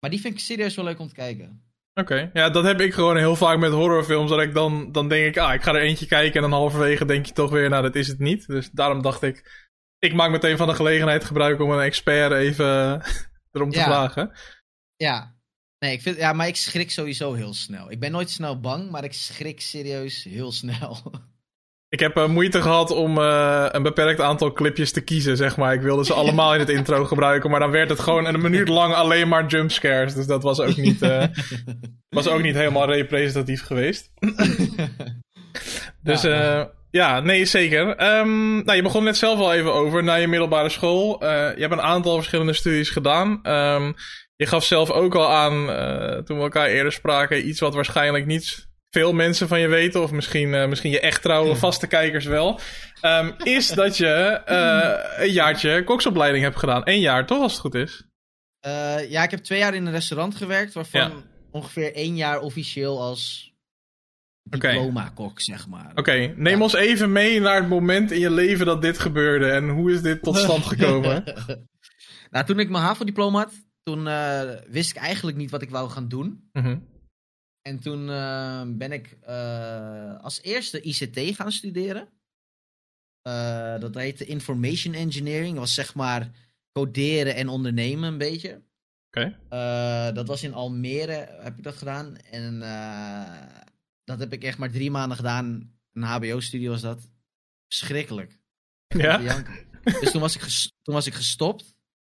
[0.00, 1.64] Maar die vind ik serieus wel leuk om te kijken.
[1.94, 2.30] Oké.
[2.32, 4.30] Ja, dat heb ik gewoon heel vaak met horrorfilms.
[4.30, 6.34] Dat ik dan, dan denk ik, ah, ik ga er eentje kijken.
[6.34, 8.46] En dan halverwege denk je toch weer, nou, dat is het niet.
[8.46, 9.66] Dus daarom dacht ik,
[9.98, 13.02] ik maak meteen van de gelegenheid gebruik om een expert even
[13.52, 13.84] erom te Ja.
[13.84, 14.32] vragen.
[14.96, 15.35] Ja.
[15.86, 17.90] Nee, ik vind, ja, maar ik schrik sowieso heel snel.
[17.90, 20.98] Ik ben nooit snel bang, maar ik schrik serieus heel snel.
[21.88, 25.74] Ik heb uh, moeite gehad om uh, een beperkt aantal clipjes te kiezen, zeg maar.
[25.74, 28.68] Ik wilde ze allemaal in het intro gebruiken, maar dan werd het gewoon een minuut
[28.68, 30.14] lang alleen maar jumpscares.
[30.14, 31.24] Dus dat was ook niet, uh,
[32.08, 34.10] was ook niet helemaal representatief geweest.
[36.02, 37.88] dus ja, ja, nee, zeker.
[38.18, 41.24] Um, nou, je begon net zelf al even over, na je middelbare school.
[41.24, 43.40] je hebt een aantal verschillende studies gedaan.
[43.42, 43.94] Um,
[44.36, 45.66] je gaf zelf ook al aan,
[46.24, 50.10] toen we elkaar eerder spraken, iets wat waarschijnlijk niet veel mensen van je weten, of
[50.10, 52.60] misschien, uh, misschien je echt trouwe vaste kijkers wel,
[53.02, 56.82] um, is dat je uh, een jaartje koksopleiding hebt gedaan.
[56.84, 58.04] Eén jaar, toch, als het goed is?
[59.08, 61.22] Ja, ik heb twee jaar in een restaurant gewerkt, waarvan ja.
[61.50, 63.52] ongeveer één jaar officieel als
[64.42, 65.90] diploma-kok, zeg maar.
[65.90, 66.34] Oké, okay.
[66.36, 66.62] neem ja.
[66.62, 69.50] ons even mee naar het moment in je leven dat dit gebeurde.
[69.50, 71.24] En hoe is dit tot stand gekomen?
[72.30, 73.52] nou, toen ik mijn HAVO-diploma had,
[73.86, 74.04] toen
[74.68, 76.48] wist ik eigenlijk niet wat ik wou gaan doen.
[76.52, 76.88] Mm -hmm.
[77.62, 82.08] En toen uh, ben ik uh, als eerste ICT gaan studeren.
[83.80, 85.50] Dat heette Information Engineering.
[85.50, 86.30] Dat was zeg maar
[86.72, 88.62] coderen en ondernemen een beetje.
[89.06, 89.36] Oké.
[89.48, 90.12] Okay.
[90.12, 92.16] dat was in Almere, heb ik dat gedaan.
[92.16, 92.58] En
[94.04, 95.76] dat heb ik echt maar drie maanden gedaan.
[95.92, 97.10] Een HBO-studie was dat.
[97.68, 98.38] Verschrikkelijk.
[98.88, 99.42] Ja.
[99.82, 100.42] Dus toen was, ik
[100.82, 101.75] toen was ik gestopt.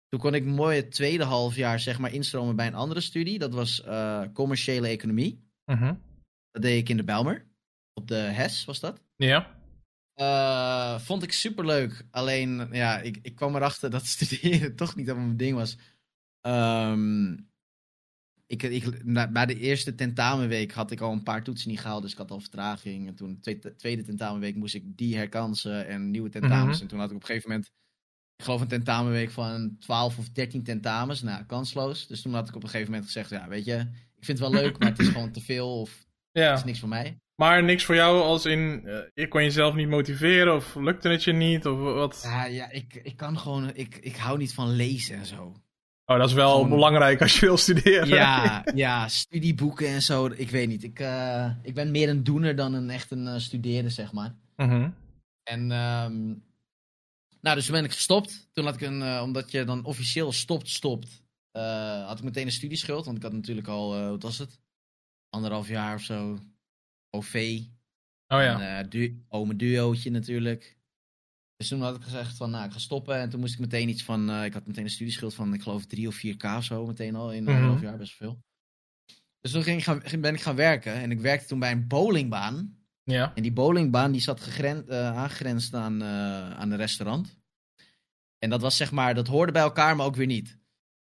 [0.09, 3.39] Toen kon ik mooi het tweede halfjaar zeg maar instromen bij een andere studie.
[3.39, 5.49] Dat was uh, commerciële economie.
[5.67, 5.95] Uh -huh.
[6.51, 7.47] Dat deed ik in de Belmer.
[7.93, 9.03] Op de HES was dat.
[9.17, 9.57] Ja.
[10.17, 12.07] Uh, vond ik super leuk.
[12.11, 15.77] Alleen, ja, ik, ik kwam erachter dat studeren toch niet helemaal mijn ding was.
[16.41, 17.49] Um,
[18.47, 22.03] ik, ik, na, bij de eerste tentamenweek had ik al een paar toetsen niet gehaald,
[22.03, 23.07] dus ik had al vertraging.
[23.07, 26.67] En toen, de tweede tentamenweek, moest ik die herkansen en nieuwe tentamens.
[26.67, 26.83] Uh -huh.
[26.83, 27.73] En toen had ik op een gegeven moment
[28.39, 31.23] ik geloof een tentamenweek van 12 of 13 tentamens.
[31.23, 32.07] Nou, kansloos.
[32.07, 33.77] Dus toen had ik op een gegeven moment gezegd: Ja, weet je,
[34.17, 35.81] ik vind het wel leuk, maar het is gewoon te veel.
[35.81, 36.49] Of ja.
[36.49, 37.19] het is niks voor mij.
[37.35, 41.25] Maar niks voor jou als in, uh, je kon jezelf niet motiveren of lukte het
[41.25, 41.67] je niet?
[41.67, 42.21] Of wat?
[42.23, 45.55] Ja, ja ik, ik kan gewoon, ik, ik hou niet van lezen en zo.
[46.05, 46.69] Oh, dat is wel gewoon...
[46.69, 48.09] belangrijk als je wil studeren.
[48.09, 50.27] Ja, ja, studieboeken en zo.
[50.27, 50.83] Ik weet niet.
[50.83, 54.35] Ik, uh, ik ben meer een doener dan een echt een uh, studeren, zeg maar.
[54.57, 54.95] -hmm.
[55.43, 56.43] En um,
[57.41, 58.49] nou, dus toen ben ik gestopt.
[58.53, 61.23] Toen had ik een, uh, omdat je dan officieel stopt, stopt,
[61.53, 63.05] uh, had ik meteen een studieschuld.
[63.05, 64.61] Want ik had natuurlijk al, uh, wat was het?
[65.29, 66.39] Anderhalf jaar of zo.
[67.11, 67.61] OV.
[68.27, 68.79] Oh ja.
[68.79, 70.79] En, du ome duootje natuurlijk.
[71.57, 73.17] Dus toen had ik gezegd van, nou, ik ga stoppen.
[73.17, 75.87] En toen moest ik meteen iets van, ik had meteen een studieschuld van, ik geloof
[75.87, 76.87] drie of vier k of zo.
[76.87, 77.57] Meteen al in mm -hmm.
[77.57, 78.43] anderhalf jaar, best veel.
[79.41, 80.93] Dus toen ging ik gaan, ben ik gaan werken.
[80.93, 82.78] En ik werkte toen bij een bowlingbaan.
[83.13, 83.33] Ja.
[83.35, 87.39] En die bowlingbaan die zat gegren, uh, aangegrensd aan, uh, aan een restaurant.
[88.39, 90.59] En dat was zeg maar, dat hoorde bij elkaar, maar ook weer niet.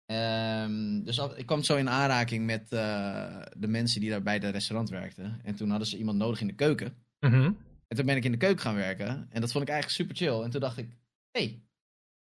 [0.07, 4.45] Um, dus ik kwam zo in aanraking met uh, de mensen die daar bij het
[4.45, 5.41] restaurant werkten.
[5.43, 6.97] En toen hadden ze iemand nodig in de keuken.
[7.21, 7.57] Mm -hmm.
[7.89, 9.27] En toen ben ik in de keuken gaan werken.
[9.31, 10.43] En dat vond ik eigenlijk super chill.
[10.43, 10.89] En toen dacht ik,
[11.31, 11.63] hé, hey,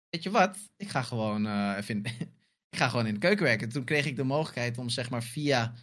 [0.09, 0.57] weet je wat?
[0.77, 2.05] Ik ga gewoon even in,
[2.73, 3.67] ik ga gewoon in de keuken werken.
[3.67, 5.73] En toen kreeg ik de mogelijkheid om zeg maar via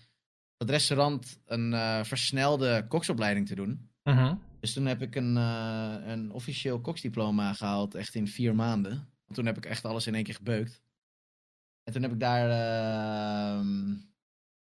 [0.56, 3.89] het restaurant een versnelde koksopleiding te doen.
[4.02, 4.40] -hmm.
[4.60, 8.92] Dus toen heb ik een, uh, een officieel koksdiploma gehaald, echt in vier maanden.
[8.92, 10.82] Want toen heb ik echt alles in één keer gebeukt.
[11.84, 13.66] En toen heb ik daar uh,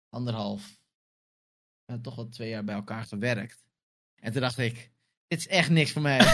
[0.08, 0.78] anderhalf,
[1.86, 3.64] uh, toch wel twee jaar bij elkaar gewerkt.
[4.14, 4.90] En toen dacht ik,
[5.28, 6.18] dit is echt niks voor mij.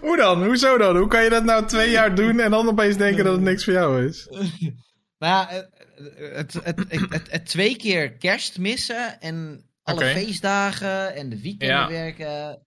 [0.00, 0.44] Hoe dan?
[0.44, 0.96] Hoezo dan?
[0.96, 3.64] Hoe kan je dat nou twee jaar doen en dan opeens denken dat het niks
[3.64, 4.26] voor jou is?
[5.18, 5.68] nou ja,
[6.34, 10.12] het, het, het, het, twee keer kerst missen en alle okay.
[10.12, 11.88] feestdagen en de weekenden ja.
[11.88, 12.62] werken.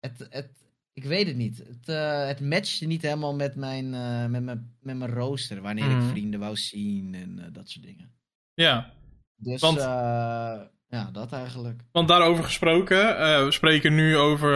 [0.00, 0.50] Het, het,
[0.92, 1.58] ik weet het niet.
[1.58, 5.60] Het, uh, het matchte niet helemaal met mijn, uh, met mijn, met mijn rooster.
[5.60, 6.00] Wanneer mm.
[6.00, 8.10] ik vrienden wou zien en uh, dat soort dingen.
[8.54, 8.92] Ja.
[9.36, 11.82] Dus want, ja, dat eigenlijk.
[11.92, 12.98] Want daarover gesproken,
[13.44, 14.54] we spreken nu over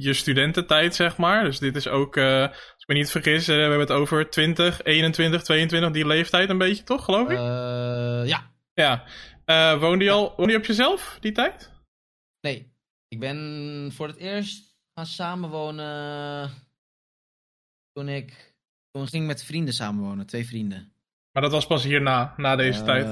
[0.00, 1.44] je studententijd, zeg maar.
[1.44, 5.42] Dus dit is ook, als ik me niet vergis, we hebben het over 20, 21,
[5.42, 7.38] 22, die leeftijd een beetje, toch, geloof ik?
[8.28, 8.50] ja.
[8.74, 9.04] Ja.
[9.50, 11.70] Uh, woonde, je al, woonde je op jezelf die tijd?
[12.40, 12.72] Nee.
[13.08, 16.50] Ik ben voor het eerst gaan samenwonen
[17.92, 18.54] toen ik...
[18.90, 20.92] Toen ging ik met vrienden samenwonen, twee vrienden.
[21.32, 23.06] Maar dat was pas hierna, na deze uh, tijd?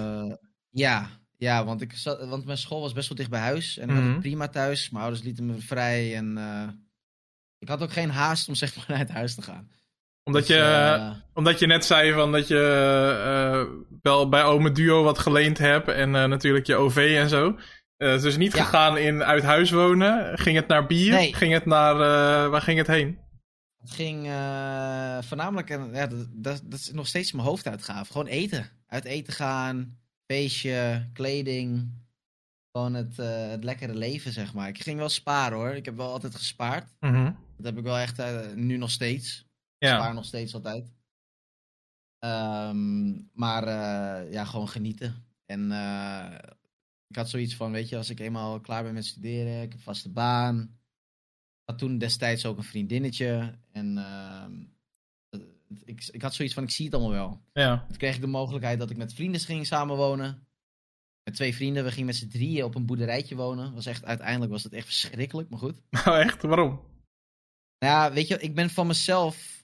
[0.70, 3.76] Ja, ja want, ik zat, want mijn school was best wel dicht bij huis.
[3.76, 4.04] En ik mm -hmm.
[4.04, 4.90] had het prima thuis.
[4.90, 6.16] Mijn ouders lieten me vrij.
[6.16, 6.68] En uh,
[7.58, 9.70] ik had ook geen haast om zeg maar naar het huis te gaan
[10.28, 14.72] omdat, dus, je, uh, omdat je net zei van dat je uh, wel bij Ome
[14.72, 17.58] Duo wat geleend hebt en uh, natuurlijk je OV en zo.
[17.96, 18.64] dus niet ja.
[18.64, 20.38] gegaan in uit huis wonen.
[20.38, 21.12] Ging het naar bier?
[21.12, 21.34] Nee.
[21.34, 21.96] Ging het naar,
[22.50, 23.18] waar ging het heen?
[23.80, 28.12] Het ging uh, voornamelijk, ja, dat, dat, dat, is nog steeds mijn hoofduitgave.
[28.12, 28.70] Gewoon eten.
[28.86, 31.92] Uit eten gaan, feestje, kleding.
[32.72, 34.68] Gewoon het, uh, het lekkere leven, zeg maar.
[34.68, 35.70] Ik ging wel sparen hoor.
[35.70, 36.96] Ik heb wel altijd gespaard.
[37.00, 37.24] Mhm.
[37.56, 39.46] Dat heb ik wel echt uh, nu nog steeds.
[39.78, 39.96] Ja.
[39.96, 40.92] spaar nog steeds altijd.
[42.18, 43.64] Ehm, maar
[44.30, 45.24] ja, gewoon genieten.
[45.46, 45.70] En
[47.08, 49.72] ik had zoiets van, weet je, als ik eenmaal klaar ben met studeren, ik heb
[49.72, 50.58] een vaste baan.
[50.60, 53.58] Ik had toen destijds ook een vriendinnetje.
[53.72, 54.62] En ehm,
[55.84, 57.42] ik, ik had zoiets van, ik zie het allemaal wel.
[57.52, 57.84] Ja.
[57.88, 60.46] Toen kreeg ik de mogelijkheid dat ik met vrienden ging samenwonen.
[61.24, 61.84] Met twee vrienden.
[61.84, 63.74] We gingen met z'n drieën op een boerderijtje wonen.
[63.74, 65.80] Was echt, uiteindelijk was het echt verschrikkelijk, maar goed.
[65.90, 66.42] Nou, echt?
[66.42, 66.80] Waarom?
[67.78, 69.57] Nou ja, weet je, ik ben van mezelf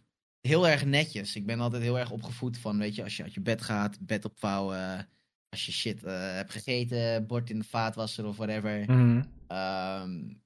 [0.46, 1.37] heel erg netjes.
[1.37, 3.98] Ik ben altijd heel erg opgevoed van, weet je, als je uit je bed gaat,
[4.00, 5.09] bed opvouwen.
[5.48, 8.85] Als je shit uh, hebt gegeten, bord in de vaatwasser of whatever.
[8.87, 9.22] Mhm.
[9.48, 10.42] Um,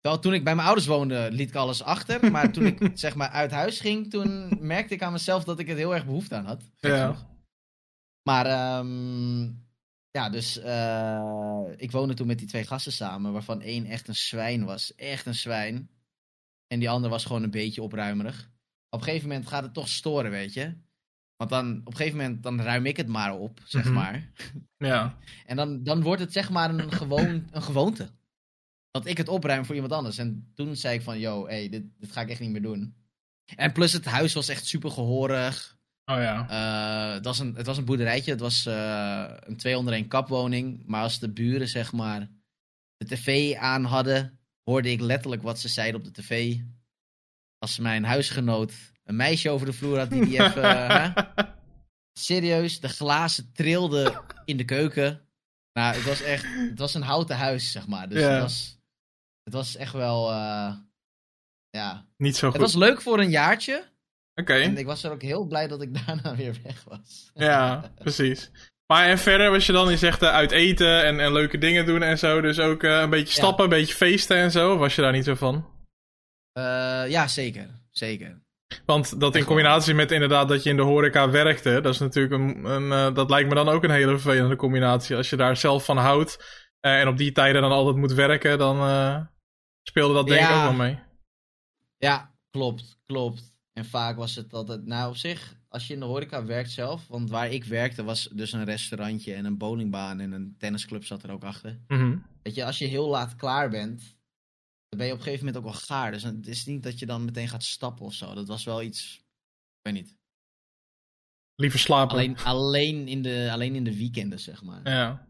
[0.00, 2.30] wel, toen ik bij mijn ouders woonde, liet ik alles achter.
[2.32, 5.66] Maar toen ik zeg maar uit huis ging, toen merkte ik aan mezelf dat ik
[5.66, 6.70] het heel erg behoefte aan had.
[6.76, 7.16] Ja.
[8.22, 9.66] Maar um,
[10.10, 14.16] ja, dus uh, ik woonde toen met die twee gasten samen, waarvan één echt een
[14.16, 14.94] zwijn was.
[14.94, 15.90] Echt een zwijn.
[16.66, 18.52] En die ander was gewoon een beetje opruimerig.
[18.94, 20.74] Op een gegeven moment gaat het toch storen, weet je.
[21.36, 23.94] Want dan, op een gegeven moment, dan ruim ik het maar op, zeg Mhm.
[23.94, 24.30] maar.
[24.76, 25.16] Ja.
[25.46, 28.10] En dan, dan wordt het zeg maar een, gewoon, een gewoonte.
[28.90, 30.18] Dat ik het opruim voor iemand anders.
[30.18, 32.94] En toen zei ik van, yo, hey, dit, dit ga ik echt niet meer doen.
[33.56, 35.78] En plus het huis was echt super gehorig.
[36.04, 36.46] Oh ja.
[37.08, 38.30] Uh, het, was een, het was een boerderijtje.
[38.30, 40.82] Het was uh, een twee onder één kapwoning.
[40.86, 42.30] Maar als de buren zeg maar
[42.96, 46.56] de tv aan hadden, hoorde ik letterlijk wat ze zeiden op de tv.
[47.64, 48.72] Als mijn huisgenoot
[49.04, 50.62] een meisje over de vloer had die die even...
[50.64, 51.16] uh,
[52.18, 55.28] serieus, de glazen trilden in de keuken.
[55.72, 58.08] Nou, het was echt, het was een houten huis, zeg maar.
[58.08, 58.28] Dus Ja.
[58.30, 58.78] het, was,
[59.42, 60.74] het was echt wel, uh,
[61.70, 62.06] ja.
[62.16, 62.60] Niet zo goed.
[62.60, 63.84] Het was leuk voor een jaartje.
[64.34, 64.54] Oké.
[64.54, 67.30] En ik was er ook heel blij dat ik daarna weer weg was.
[67.34, 68.50] Ja, precies.
[68.86, 72.02] Maar en verder was je dan, zegt uh, uit eten en, en leuke dingen doen
[72.02, 72.40] en zo.
[72.40, 74.72] Dus ook uh, een beetje stappen, een beetje feesten en zo.
[74.72, 75.73] Of was je daar niet zo van?
[76.58, 77.68] Uh, ja, zeker.
[77.90, 78.42] Zeker.
[78.86, 82.34] Want dat in combinatie met inderdaad dat je in de horeca werkte, dat is natuurlijk
[82.34, 85.16] een, een uh, dat lijkt me dan ook een hele vervelende combinatie.
[85.16, 86.36] Als je daar zelf van houdt
[86.80, 88.76] uh, en op die tijden dan altijd moet werken, dan
[89.88, 90.56] speelde dat denk ik Ja.
[90.56, 90.98] ook wel mee.
[91.98, 93.52] Ja, klopt, klopt.
[93.72, 97.06] En vaak was het altijd, nou op zich, als je in de horeca werkt zelf,
[97.08, 101.22] want waar ik werkte was dus een restaurantje en een bowlingbaan en een tennisclub zat
[101.22, 101.80] er ook achter.
[101.88, 102.16] Mhm.
[102.42, 104.13] Weet je, als je heel laat klaar bent,
[104.96, 106.12] ben je op een gegeven moment ook wel gaar.
[106.12, 108.34] Dus het is niet dat je dan meteen gaat stappen of zo.
[108.34, 110.16] Dat was wel iets, ik weet niet.
[111.54, 112.16] Liever slapen.
[112.16, 114.80] Alleen, alleen, in, de, alleen in de weekenden, zeg maar.
[114.84, 115.26] Ja.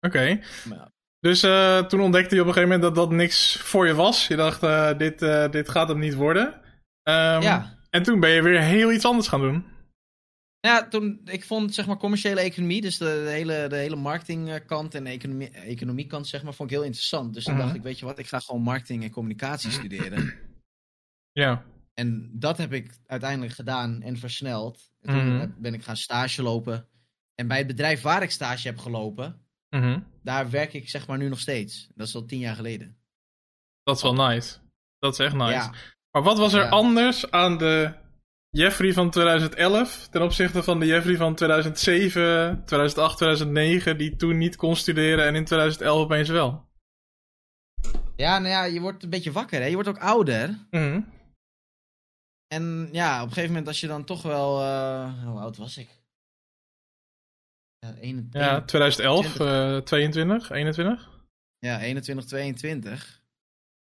[0.00, 0.40] Oké.
[0.70, 0.92] Ja.
[1.20, 4.26] Dus uh, toen ontdekte je op een gegeven moment dat dat niks voor je was.
[4.26, 6.54] Je dacht, uh, dit, uh, dit gaat hem niet worden.
[7.08, 7.78] Um, ja.
[7.90, 9.64] En toen ben je weer heel iets anders gaan doen.
[10.66, 14.94] Ja, toen, ik vond zeg maar commerciële economie, dus de, de hele, de hele marketingkant
[14.94, 17.34] en economie, economiekant zeg maar, vond ik heel interessant.
[17.34, 17.62] Dus toen Mhm.
[17.62, 20.34] dacht ik, weet je wat, ik ga gewoon marketing en communicatie studeren.
[21.32, 21.64] Ja.
[21.94, 24.90] En dat heb ik uiteindelijk gedaan en versneld.
[25.00, 25.50] En toen Mhm.
[25.58, 26.88] ben ik gaan stage lopen.
[27.34, 30.00] En bij het bedrijf waar ik stage heb gelopen, Mhm.
[30.22, 31.88] daar werk ik zeg maar nu nog steeds.
[31.94, 32.96] Dat is al tien jaar geleden.
[33.82, 34.56] Dat is wel nice.
[34.98, 35.52] Dat is echt nice.
[35.52, 35.72] Ja,
[36.10, 36.68] Maar wat was er Ja.
[36.68, 37.94] anders aan de
[38.56, 44.56] Jeffrey van 2011 ten opzichte van de Jeffrey van 2007, 2008, 2009, die toen niet
[44.56, 46.64] kon studeren en in 2011 opeens wel?
[48.16, 49.66] ja, nou ja, je wordt een beetje wakker, hè?
[49.66, 50.58] Je wordt ook ouder.
[50.70, 51.00] Mhm.
[52.46, 54.60] En ja, op een gegeven moment als je dan toch wel...
[54.60, 55.88] eh, hoe oud was ik?
[57.78, 61.08] Ja, een- Ja, een- 2011, eh 22, 21?
[61.58, 63.24] ja 21, 22.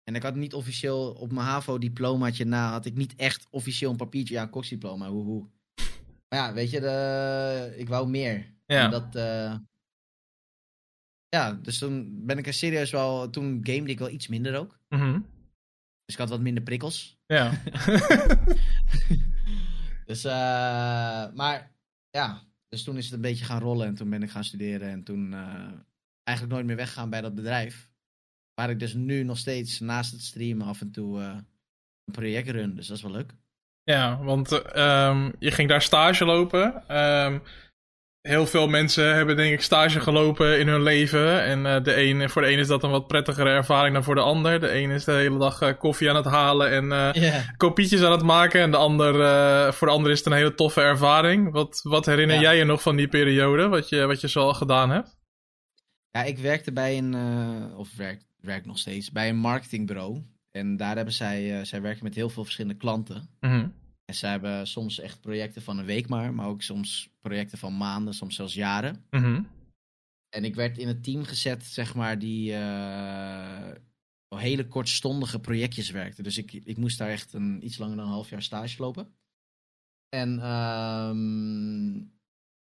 [0.06, 2.72] En ik had niet officieel op mijn HAVO-diplomaatje na...
[2.72, 4.34] had ik niet echt officieel een papiertje...
[4.34, 5.48] Ja, een koksdiploma, hoe.
[6.30, 8.54] Maar ja, weet je, de, ik wou meer.
[8.66, 8.84] Ja.
[8.84, 9.16] En dat...
[9.16, 9.56] eh,
[11.30, 13.30] ja, dus toen ben ik er serieus wel...
[13.30, 14.80] Toen gamede ik wel iets minder ook.
[14.90, 15.20] Mhm.
[16.06, 17.18] Dus ik had wat minder prikkels.
[17.26, 17.52] Ja.
[20.06, 21.76] Dus, eh, maar
[22.10, 24.90] ja, dus toen is het een beetje gaan rollen en toen ben ik gaan studeren
[24.90, 25.72] en toen eh,
[26.24, 27.92] eigenlijk nooit meer weggaan bij dat bedrijf.
[28.56, 31.26] Waar ik dus nu nog steeds naast het streamen af en toe eh,
[32.06, 33.34] een project run, dus dat is wel leuk.
[33.84, 36.84] Ja, want eh, ehm, je ging daar stage lopen.
[36.88, 37.40] Ehm,
[38.22, 41.44] heel veel mensen hebben denk ik stage gelopen in hun leven.
[41.44, 44.16] En eh, de een, voor de een is dat een wat prettigere ervaring dan voor
[44.16, 44.60] de ander.
[44.60, 47.14] De een is de hele dag eh, koffie aan het halen en
[47.58, 48.62] kopietjes aan het maken.
[48.62, 49.14] En de ander,
[49.74, 51.52] voor de ander is het een hele toffe ervaring.
[51.52, 52.42] Wat, wat herinner Ja.
[52.42, 55.18] jij je nog van die periode, wat je, wat je zo al gedaan hebt?
[56.12, 57.16] Ja, ik werkte bij een,
[57.76, 60.24] of werk, werk nog steeds, bij een marketingbureau.
[60.52, 63.30] En daar hebben zij, eh, zij werken met heel veel verschillende klanten.
[63.40, 63.70] Mhm.
[64.06, 67.78] En zij hebben soms echt projecten van een week maar, maar ook soms projecten van
[67.78, 69.06] maanden, soms zelfs jaren.
[69.10, 69.42] Mhm.
[70.30, 72.56] En ik werd in het team gezet, zeg maar, die
[74.28, 76.24] al hele kortstondige projectjes werkte.
[76.24, 79.16] Dus ik, ik moest daar echt een, iets langer dan een half jaar stage lopen.
[80.10, 82.15] En ehm,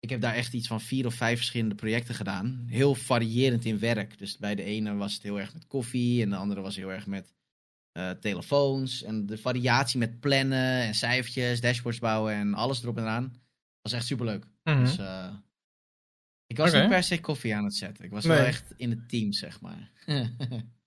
[0.01, 2.63] ik heb daar echt iets van vier of vijf verschillende projecten gedaan.
[2.67, 4.17] Heel variërend in werk.
[4.17, 6.91] Dus bij de ene was het heel erg met koffie en de andere was heel
[6.91, 7.33] erg met
[7.91, 9.03] eh, telefoons.
[9.03, 13.33] En de variatie met plannen en cijfertjes, dashboards bouwen en alles erop en eraan.
[13.81, 14.45] was echt superleuk.
[14.63, 14.79] Mhm.
[14.83, 15.27] Dus eh,
[16.47, 16.79] ik was Oké.
[16.79, 18.05] niet per se koffie aan het zetten.
[18.05, 18.37] Ik was Nee.
[18.37, 19.91] wel echt in het team, zeg maar.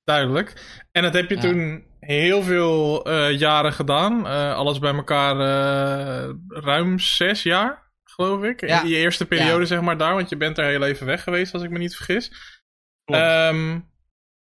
[0.05, 0.79] Duidelijk.
[0.93, 1.41] En dat heb je Ja.
[1.41, 4.27] toen heel veel eh, jaren gedaan.
[4.55, 5.37] Alles bij elkaar
[6.49, 7.84] ruim zes jaar,
[8.15, 8.61] geloof ik.
[8.67, 8.83] Ja.
[8.83, 9.67] In je eerste periode, Ja.
[9.67, 10.15] zeg maar, daar.
[10.15, 12.33] Want je bent er heel even weg geweest, als ik me niet vergis.
[13.05, 13.81] Ehm,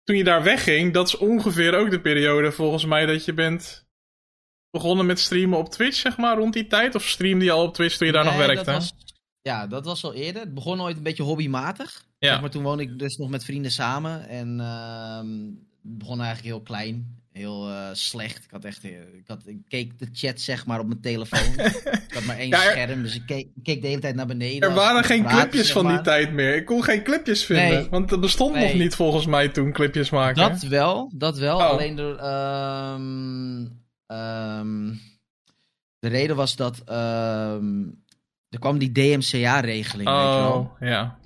[0.05, 3.87] toen je daar wegging, dat is ongeveer ook de periode, volgens mij, dat je bent
[4.71, 6.95] begonnen met streamen op Twitch, zeg maar, rond die tijd.
[6.95, 8.65] Of streamde je al op Twitch toen je daar nog werkte?
[8.65, 8.95] dat was-
[9.43, 10.43] ja, dat was al eerder.
[10.43, 12.05] Het begon ooit een beetje hobbymatig.
[12.19, 12.31] Ja.
[12.31, 14.29] Zeg maar toen woonde ik dus nog met vrienden samen.
[14.29, 15.29] En ehm,
[15.83, 17.23] het begon eigenlijk heel klein.
[17.39, 18.45] Heel eh, slecht.
[18.45, 18.85] Ik had echt...
[18.85, 21.53] eh, Ik, had, ik keek de chat zeg maar op mijn telefoon.
[22.09, 24.15] ik had maar één Ja, er- scherm, dus ik keek, ik keek de hele tijd
[24.15, 24.69] naar beneden.
[24.69, 26.55] Er waren geen clipjes zeg van die tijd meer.
[26.57, 27.69] Ik kon geen clipjes vinden.
[27.69, 27.89] Nee.
[27.91, 30.51] Want er bestond nog niet volgens mij toen clipjes maken.
[30.51, 31.57] Dat wel, dat wel.
[31.57, 31.65] Oh.
[31.69, 33.67] Alleen de, ehm,
[34.07, 34.95] ehm,
[35.99, 37.83] de reden was dat ehm,
[38.49, 40.53] er kwam die DMCA-regeling, weet je wel.
[40.53, 41.19] Oh, ja.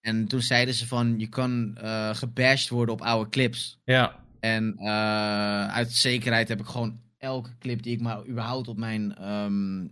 [0.00, 3.78] En toen zeiden ze van, je kan eh gebashed worden op oude clips.
[3.84, 4.20] Ja.
[4.44, 9.16] En eh, uit zekerheid heb ik gewoon elke clip die ik maar überhaupt op mijn
[9.16, 9.86] ehm,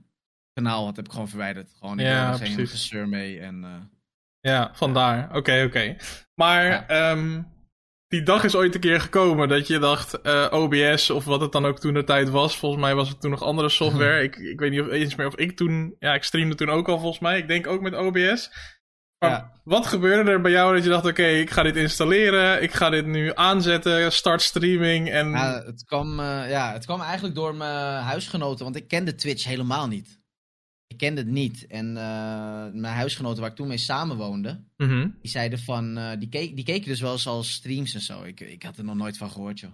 [0.52, 1.70] kanaal had, heb ik gewoon verwijderd.
[1.78, 2.70] Gewoon, ik Ja, geen precies.
[2.70, 3.40] gezeur mee.
[3.40, 3.70] En, eh,
[4.40, 5.36] Ja, vandaar.
[5.36, 5.96] Oké, oké.
[6.34, 6.86] Maar Ja.
[6.86, 7.42] ehm,
[8.08, 11.52] die dag is ooit een keer gekomen dat je dacht, eh, OBS of wat het
[11.52, 12.56] dan ook toen de tijd was.
[12.56, 14.22] Volgens mij was het toen nog andere software.
[14.28, 15.96] ik, ik weet niet of, eens meer of ik toen...
[15.98, 17.38] Ja, ik streamde toen ook al volgens mij.
[17.38, 18.50] Ik denk ook met OBS.
[19.28, 19.52] Ja.
[19.64, 22.62] wat gebeurde er bij jou dat je dacht, oké, ik ga dit installeren.
[22.62, 25.30] Ik ga dit nu aanzetten, start streaming en...
[25.30, 29.44] ja, het kwam, eh, ja, het kwam eigenlijk door mijn huisgenoten, want ik kende Twitch
[29.44, 30.18] helemaal niet.
[30.86, 31.66] Ik kende het niet.
[31.66, 35.08] En eh, mijn huisgenoten waar ik toen mee samenwoonde, Mhm.
[35.22, 38.22] die zeiden van, eh, die, keek, die keken dus wel eens al streams en zo.
[38.22, 39.72] Ik, ik had er nog nooit van gehoord, joh.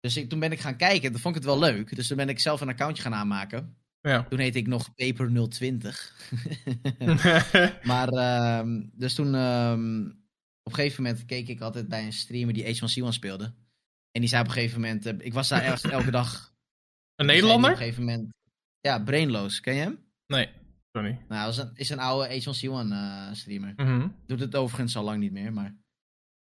[0.00, 1.96] Dus ik, toen ben ik gaan kijken, toen vond ik het wel leuk.
[1.96, 3.76] Dus toen ben ik zelf een accountje gaan aanmaken.
[4.02, 4.22] Ja.
[4.22, 5.88] Toen heette ik nog Paper020.
[7.90, 10.06] maar, ehm, dus toen, ehm,
[10.62, 13.44] op een gegeven moment keek ik altijd bij een streamer die H1C1 speelde.
[14.10, 16.54] En die zei op een gegeven moment, eh, ik was daar echt elke dag.
[17.16, 17.70] een Nederlander?
[17.70, 18.30] Op een gegeven moment,
[18.80, 19.98] ja, Brainloos, ken je hem?
[20.26, 20.48] Nee,
[20.92, 21.24] sorry.
[21.28, 23.72] Nou, is een, is een oude H1C1 eh, streamer.
[23.76, 24.08] Mhm.
[24.26, 25.80] Doet het overigens al lang niet meer, maar...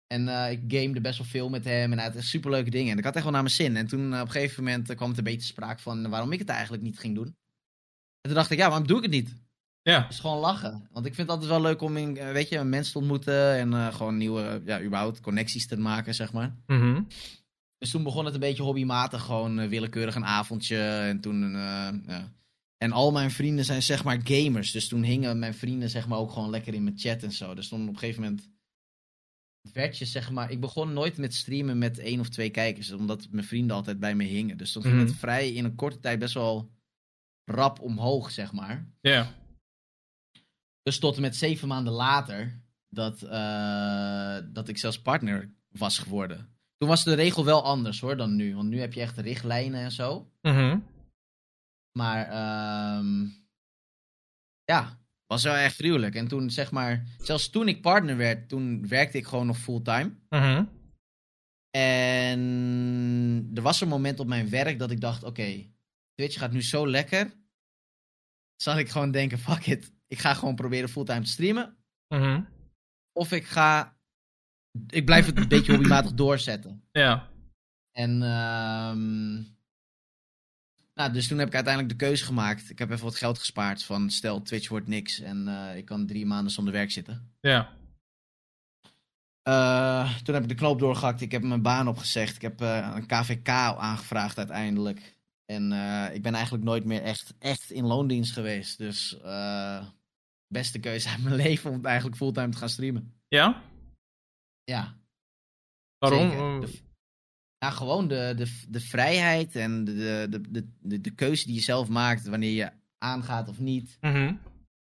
[0.06, 2.92] En eh, ik gamede best wel veel met hem en hij had superleuke dingen.
[2.92, 3.76] En ik had echt wel naar mijn zin.
[3.76, 6.32] En toen eh, op een gegeven moment eh, kwam het een beetje sprake van waarom
[6.32, 7.26] ik het eigenlijk niet ging doen.
[7.26, 9.34] En toen dacht ik, ja, waarom doe ik het niet?
[9.82, 10.08] Ja.
[10.08, 10.88] Is gewoon lachen.
[10.92, 13.52] Want ik vind het altijd wel leuk om in, weet je, een mens te ontmoeten
[13.52, 16.56] en gewoon nieuwe, ja, überhaupt connecties te maken, zeg maar.
[16.66, 17.02] Mhm.
[17.78, 20.78] Dus toen begon het een beetje hobbymatig, gewoon willekeurig een avondje.
[20.78, 21.52] En toen,
[22.06, 22.32] ja.
[22.76, 24.72] En al mijn vrienden zijn zeg maar gamers.
[24.72, 27.54] Dus toen hingen mijn vrienden zeg maar ook gewoon lekker in mijn chat en zo.
[27.54, 28.48] Dus toen op een gegeven moment
[29.72, 30.50] werd je zeg maar...
[30.50, 32.90] Ik begon nooit met streamen met één of twee kijkers.
[32.92, 34.56] Omdat mijn vrienden altijd bij me hingen.
[34.56, 35.04] Dus toen ging Mhm.
[35.06, 36.70] het vrij in een korte tijd best wel
[37.44, 38.88] rap omhoog, zeg maar.
[39.00, 39.34] Ja.
[40.82, 46.54] Dus tot en met zeven maanden later dat, eh, dat ik zelfs partner was geworden.
[46.78, 48.54] Toen was de regel wel anders hoor dan nu.
[48.54, 50.30] Want nu heb je echt richtlijnen en zo.
[50.42, 50.78] Mhm.
[51.92, 53.24] Maar ehm,
[54.64, 56.14] ja, was wel echt gruwelijk.
[56.14, 60.14] En toen zeg maar, zelfs toen ik partner werd, toen werkte ik gewoon nog fulltime.
[60.28, 60.64] Mhm.
[61.70, 65.70] En er was een moment op mijn werk dat ik dacht, oké,
[66.14, 67.34] Twitch gaat nu zo lekker.
[68.56, 69.92] Zal ik gewoon denken, fuck it.
[70.06, 71.76] Ik ga gewoon proberen fulltime te streamen.
[72.08, 72.42] Mhm.
[73.12, 73.98] Of ik ga,
[74.88, 76.88] ik blijf het een beetje hobbymatig doorzetten.
[76.92, 77.30] Ja.
[77.92, 79.42] En ehm,
[80.96, 82.70] nou, dus toen heb ik uiteindelijk de keuze gemaakt.
[82.70, 86.06] Ik heb even wat geld gespaard van stel Twitch wordt niks en eh, ik kan
[86.06, 87.32] drie maanden zonder werk zitten.
[87.40, 87.74] Ja.
[89.42, 91.20] Eh, toen heb ik de knoop doorgehakt.
[91.20, 92.34] Ik heb mijn baan opgezegd.
[92.34, 95.14] Ik heb eh, een KVK aangevraagd uiteindelijk.
[95.44, 95.62] En
[96.12, 98.78] ik ben eigenlijk nooit meer echt, echt in loondienst geweest.
[98.78, 99.16] Dus
[100.48, 103.14] beste keuze uit mijn leven om eigenlijk fulltime te gaan streamen.
[103.28, 103.62] Ja?
[104.64, 104.96] Ja,
[105.98, 106.30] Waarom?
[106.30, 106.84] Zeker.
[107.58, 111.60] Ja, gewoon de, de, de vrijheid en de, de, de, de, de keuze die je
[111.60, 113.96] zelf maakt wanneer je aangaat of niet.
[114.00, 114.34] Mhm.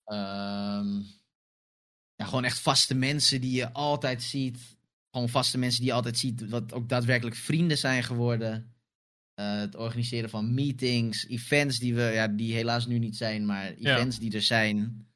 [0.03, 0.99] Ehm,
[2.15, 4.77] ja, gewoon echt vaste mensen die je altijd ziet.
[5.11, 8.75] gewoon vaste mensen die je altijd ziet, wat ook daadwerkelijk vrienden zijn geworden.
[9.33, 13.71] Eh, het organiseren van meetings, events die we, ja, die helaas nu niet zijn, maar
[13.73, 15.07] events die er zijn.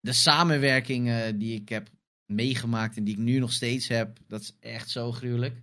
[0.00, 1.90] De samenwerkingen die ik heb
[2.26, 5.62] meegemaakt en die ik nu nog steeds heb, dat is echt zo gruwelijk.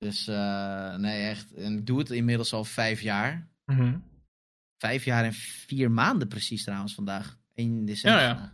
[0.00, 1.54] Dus uh, nee, echt.
[1.54, 3.48] En ik doe het inmiddels al vijf jaar.
[3.64, 3.98] Mhm.
[4.76, 7.38] Vijf jaar en vier maanden precies trouwens vandaag.
[7.54, 8.20] 1 december.
[8.20, 8.52] Ja, ja.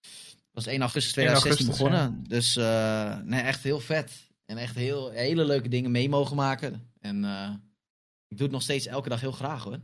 [0.00, 2.24] Het was 1 augustus 2016 augustus, begonnen.
[2.28, 4.30] Dus uh, nee, echt heel vet.
[4.44, 6.90] En echt heel, hele leuke dingen mee mogen maken.
[7.00, 7.50] En uh,
[8.28, 9.80] ik doe het nog steeds elke dag heel graag hoor.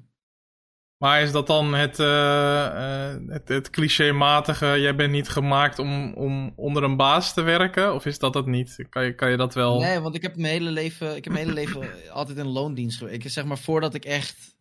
[0.99, 6.53] Maar is dat dan het, uh, het, het clichématige, jij bent niet gemaakt om, om
[6.57, 7.95] onder een baas te werken?
[7.95, 8.87] Of is dat het niet?
[8.89, 9.81] Kan je, kan je dat wel...
[9.81, 12.99] Nee, want ik heb mijn hele leven, ik heb mijn hele leven altijd in loondienst
[12.99, 13.25] gewerkt.
[13.25, 14.57] Ik zeg maar voordat ik echt...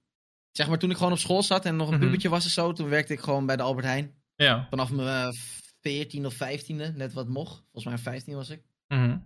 [0.52, 2.06] Zeg maar toen ik gewoon op school zat en nog een mm -hmm.
[2.06, 4.16] pubertje was en zo, toen werkte ik gewoon bij de Albert Heijn.
[4.36, 4.68] Ja.
[4.70, 5.34] Vanaf mijn
[5.82, 7.64] 14 of 15e, net wat mocht.
[7.72, 8.62] Volgens mij 15 was ik.
[8.88, 9.24] Mm -hmm.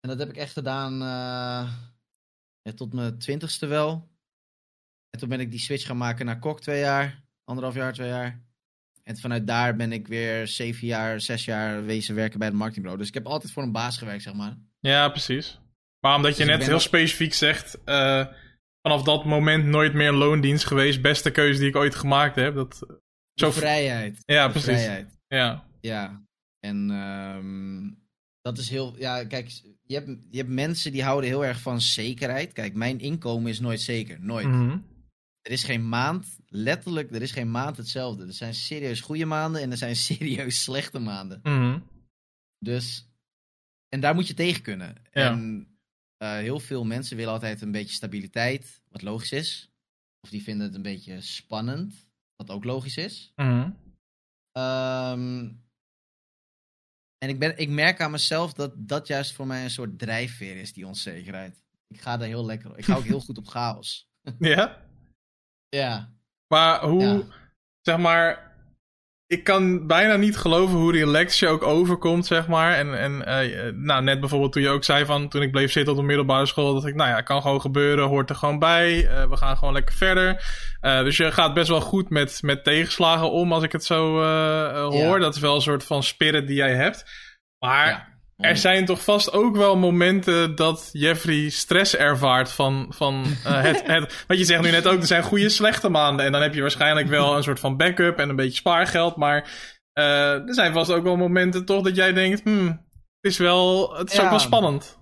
[0.00, 1.72] En dat heb ik echt gedaan uh,
[2.62, 4.08] ja, tot mijn twintigste wel.
[5.14, 7.22] En toen ben ik die switch gaan maken naar kok twee jaar.
[7.44, 8.42] Anderhalf jaar, twee jaar.
[9.02, 12.98] En vanuit daar ben ik weer zeven jaar, zes jaar wezen werken bij het marketingbureau.
[12.98, 14.56] Dus ik heb altijd voor een baas gewerkt, zeg maar.
[14.80, 15.60] Ja, precies.
[16.00, 17.78] Maar omdat je dus net heel specifiek zegt...
[17.84, 18.26] Uh,
[18.82, 21.02] vanaf dat moment nooit meer een loondienst geweest.
[21.02, 22.54] Beste keuze die ik ooit gemaakt heb.
[22.54, 22.86] Dat,
[23.34, 23.50] zo...
[23.50, 24.22] vrijheid.
[24.24, 24.70] Ja, De precies.
[24.70, 25.18] Vrijheid.
[25.28, 25.64] Ja.
[25.80, 26.24] Ja.
[26.60, 27.98] En um,
[28.40, 28.94] dat is heel...
[28.98, 29.50] Ja, kijk,
[29.82, 32.52] je hebt, je hebt mensen die houden heel erg van zekerheid.
[32.52, 34.20] Kijk, mijn inkomen is nooit zeker.
[34.20, 34.46] Nooit.
[34.46, 34.92] Mm -hmm.
[35.44, 38.26] Er is geen maand, letterlijk, er is geen maand hetzelfde.
[38.26, 41.40] Er zijn serieus goede maanden en er zijn serieus slechte maanden.
[41.42, 41.88] Mm -hmm.
[42.58, 43.08] Dus,
[43.88, 44.94] en daar moet je tegen kunnen.
[45.12, 45.30] Ja.
[45.30, 45.68] En
[46.22, 49.72] uh, heel veel mensen willen altijd een beetje stabiliteit, wat logisch is.
[50.20, 53.32] Of die vinden het een beetje spannend, wat ook logisch is.
[53.36, 53.76] Mm -hmm.
[54.62, 55.62] um,
[57.18, 60.56] en ik, ben, ik merk aan mezelf dat dat juist voor mij een soort drijfveer
[60.56, 61.64] is, die onzekerheid.
[61.88, 64.08] Ik ga daar heel lekker Ik ga ook heel goed op chaos.
[64.38, 64.82] Ja?
[65.74, 66.08] Ja.
[66.48, 67.20] Maar hoe, ja.
[67.80, 68.52] zeg maar,
[69.26, 72.72] ik kan bijna niet geloven hoe relaxed je ook overkomt, zeg maar.
[72.72, 75.92] En, en uh, nou, net bijvoorbeeld toen je ook zei van, toen ik bleef zitten
[75.92, 79.04] op de middelbare school, dat ik, nou ja, kan gewoon gebeuren, hoort er gewoon bij.
[79.04, 80.44] Uh, we gaan gewoon lekker verder.
[80.80, 84.12] Uh, dus je gaat best wel goed met, met tegenslagen om, als ik het zo
[84.90, 85.16] hoor.
[85.16, 85.18] Ja.
[85.18, 87.04] Dat is wel een soort van spirit die jij hebt.
[87.58, 87.88] Maar...
[87.88, 88.12] Ja.
[88.36, 93.86] Er zijn toch vast ook wel momenten dat Jeffrey stress ervaart van, van uh, het,
[93.86, 94.24] het...
[94.26, 96.26] Wat je zegt nu net ook, er zijn goede slechte maanden.
[96.26, 99.16] En dan heb je waarschijnlijk wel een soort van backup en een beetje spaargeld.
[99.16, 99.48] Maar
[99.94, 102.42] uh, er zijn vast ook wel momenten toch dat jij denkt...
[102.42, 102.66] Hmm,
[103.20, 104.24] het is, wel, het is ja.
[104.24, 104.98] ook wel spannend.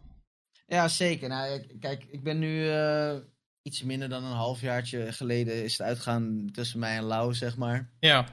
[0.66, 1.28] Ja, zeker.
[1.28, 3.14] Nou, kijk, ik ben nu uh,
[3.62, 5.64] iets minder dan een halfjaartje geleden...
[5.64, 7.90] is het uitgaan tussen mij en Lau, zeg maar.
[8.00, 8.26] Ja.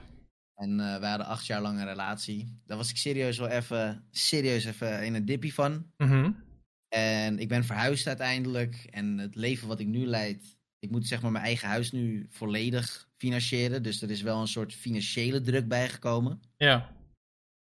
[0.59, 2.59] En uh, wij hadden acht jaar lang een relatie.
[2.65, 5.91] Daar was ik serieus wel even, serieus even in een dippie van.
[5.97, 6.43] Mm -hmm.
[6.87, 8.87] En ik ben verhuisd uiteindelijk.
[8.91, 12.27] En het leven wat ik nu leid, ik moet zeg maar mijn eigen huis nu
[12.29, 13.83] volledig financieren.
[13.83, 16.41] Dus er is wel een soort financiële druk bijgekomen.
[16.57, 16.95] Ja.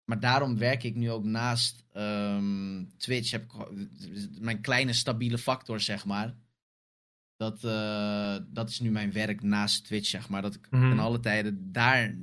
[0.05, 3.31] Maar daarom werk ik nu ook naast um, Twitch.
[3.31, 3.69] Heb ik
[4.41, 6.35] mijn kleine stabiele factor, zeg maar.
[7.37, 10.43] Dat, uh, dat is nu mijn werk naast Twitch, zeg maar.
[10.43, 10.77] Dat ik Mhm.
[10.77, 10.97] mm -hmm.
[10.97, 12.17] ten alle tijden daar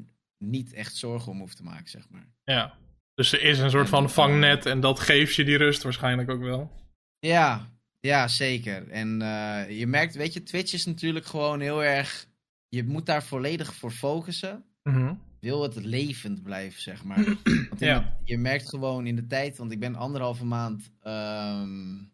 [0.44, 2.28] niet echt zorgen om hoef te maken, zeg maar.
[2.44, 2.74] Ja.
[3.16, 6.42] Dus er is een soort van vangnet en dat geeft je die rust waarschijnlijk ook
[6.42, 6.72] wel.
[7.20, 7.70] Ja,
[8.00, 8.88] ja zeker.
[8.90, 12.28] En uh, je merkt, weet je, Twitch is natuurlijk gewoon heel erg...
[12.68, 14.64] Je moet daar volledig voor focussen.
[14.84, 15.22] Mm -hmm.
[15.40, 17.24] Wil het levend blijven, zeg maar.
[17.70, 18.00] Want ja.
[18.00, 22.12] de, je merkt gewoon in de tijd, want ik ben anderhalve maand um,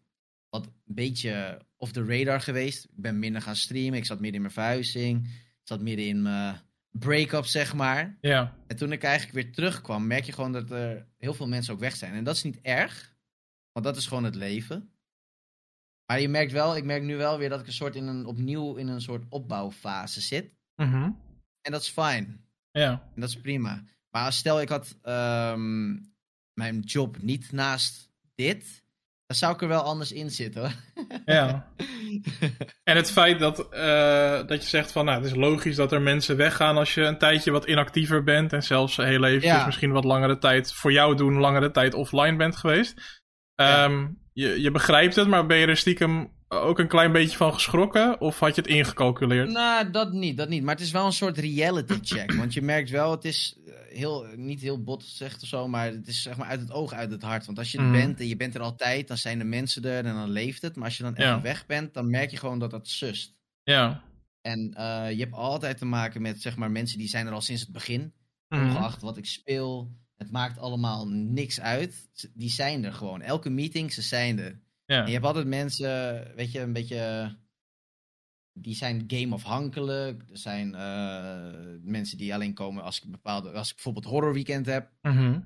[0.48, 2.84] wat een beetje off the radar geweest.
[2.84, 5.26] Ik ben minder gaan streamen, ik zat midden in mijn verhuizing.
[5.26, 6.60] Ik zat midden in mijn
[6.90, 8.16] break-up, zeg maar.
[8.20, 8.56] Ja.
[8.66, 11.80] En toen ik eigenlijk weer terugkwam, merk je gewoon dat er heel veel mensen ook
[11.80, 12.12] weg zijn.
[12.12, 13.16] En dat is niet erg,
[13.72, 14.92] want dat is gewoon het leven.
[16.06, 18.26] Maar je merkt wel, ik merk nu wel weer dat ik een soort in een,
[18.26, 20.50] opnieuw in een soort opbouwfase zit.
[20.76, 21.20] Mm -hmm.
[21.60, 22.44] En dat is fijn.
[22.70, 22.90] Ja.
[23.14, 23.84] En dat is prima.
[24.10, 26.14] Maar stel ik had um,
[26.52, 28.84] mijn job niet naast dit,
[29.30, 30.72] dan zou ik er wel anders in zitten hoor.
[31.24, 31.66] Ja.
[32.90, 36.02] en het feit dat, uh, dat je zegt van, nou, het is logisch dat er
[36.02, 38.52] mensen weggaan als je een tijdje wat inactiever bent.
[38.52, 39.66] En zelfs heel eventjes ja.
[39.66, 43.20] misschien wat langere tijd, voor jou doen, langere tijd offline bent geweest.
[43.56, 44.08] Um, ja.
[44.32, 48.20] je, je begrijpt het, maar ben je er stiekem ook een klein beetje van geschrokken?
[48.20, 49.50] Of had je het ingecalculeerd?
[49.50, 50.62] Nou, dat niet, dat niet.
[50.62, 52.32] Maar het is wel een soort reality check.
[52.32, 56.06] want je merkt wel, het is heel, niet heel bot gezegd of zo, maar het
[56.08, 57.46] is zeg maar uit het oog, uit het hart.
[57.46, 57.92] Want als je er Mhm.
[57.92, 60.76] bent en je bent er altijd, dan zijn de mensen er en dan leeft het.
[60.76, 61.40] Maar als je dan Ja.
[61.40, 63.38] weg bent, dan merk je gewoon dat dat sust.
[63.62, 64.02] Ja.
[64.40, 67.40] En eh, je hebt altijd te maken met zeg maar mensen die zijn er al
[67.40, 68.12] sinds het begin.
[68.48, 68.62] Mhm.
[68.66, 69.90] Ongeacht wat ik speel.
[70.16, 72.08] Het maakt allemaal niks uit.
[72.34, 73.22] Die zijn er gewoon.
[73.22, 74.60] Elke meeting, ze zijn er.
[74.90, 75.00] Ja.
[75.00, 77.36] En je hebt altijd mensen, weet je, een beetje.
[78.52, 80.22] Die zijn game-afhankelijk.
[80.30, 83.50] Er zijn eh, mensen die alleen komen als ik bepaalde.
[83.50, 84.90] Als ik bijvoorbeeld horror weekend heb.
[85.02, 85.40] Mhm.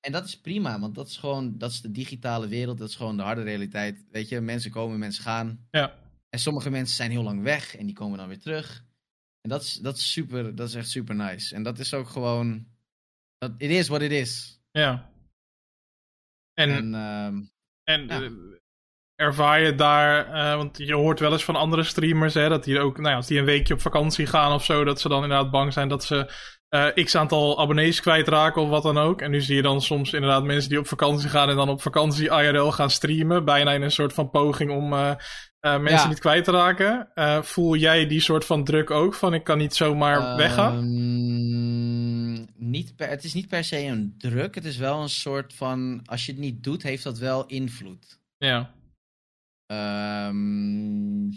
[0.00, 1.58] En dat is prima, want dat is gewoon.
[1.58, 2.78] Dat is de digitale wereld.
[2.78, 4.04] Dat is gewoon de harde realiteit.
[4.10, 5.66] Weet je, mensen komen, mensen gaan.
[5.70, 5.94] Ja.
[6.28, 8.84] En sommige mensen zijn heel lang weg en die komen dan weer terug.
[9.40, 10.54] En dat is, dat is super.
[10.54, 11.54] Dat is echt super nice.
[11.54, 12.66] En dat is ook gewoon.
[13.38, 14.60] Dat, it is what it is.
[14.70, 15.10] Ja.
[16.54, 17.42] En, En, ehm,
[17.84, 18.30] en ja.
[19.16, 22.80] Ervaar je daar, eh, want je hoort wel eens van andere streamers, hè, dat die
[22.80, 25.22] ook, nou ja, als die een weekje op vakantie gaan of zo, dat ze dan
[25.22, 26.30] inderdaad bang zijn dat ze
[26.68, 29.20] eh, x aantal abonnees kwijtraken of wat dan ook.
[29.20, 31.82] En nu zie je dan soms inderdaad mensen die op vakantie gaan en dan op
[31.82, 35.14] vakantie IRL gaan streamen, bijna in een soort van poging om eh,
[35.60, 36.08] mensen Ja.
[36.08, 37.08] niet kwijt te raken.
[37.44, 40.76] Voel jij die soort van druk ook, van ik kan niet zomaar weggaan?
[40.76, 44.54] Ehm, niet per, het is niet per se een druk.
[44.54, 46.00] Het is wel een soort van.
[46.04, 48.18] Als je het niet doet, heeft dat wel invloed.
[48.38, 48.70] Ja.
[49.66, 51.30] Ehm,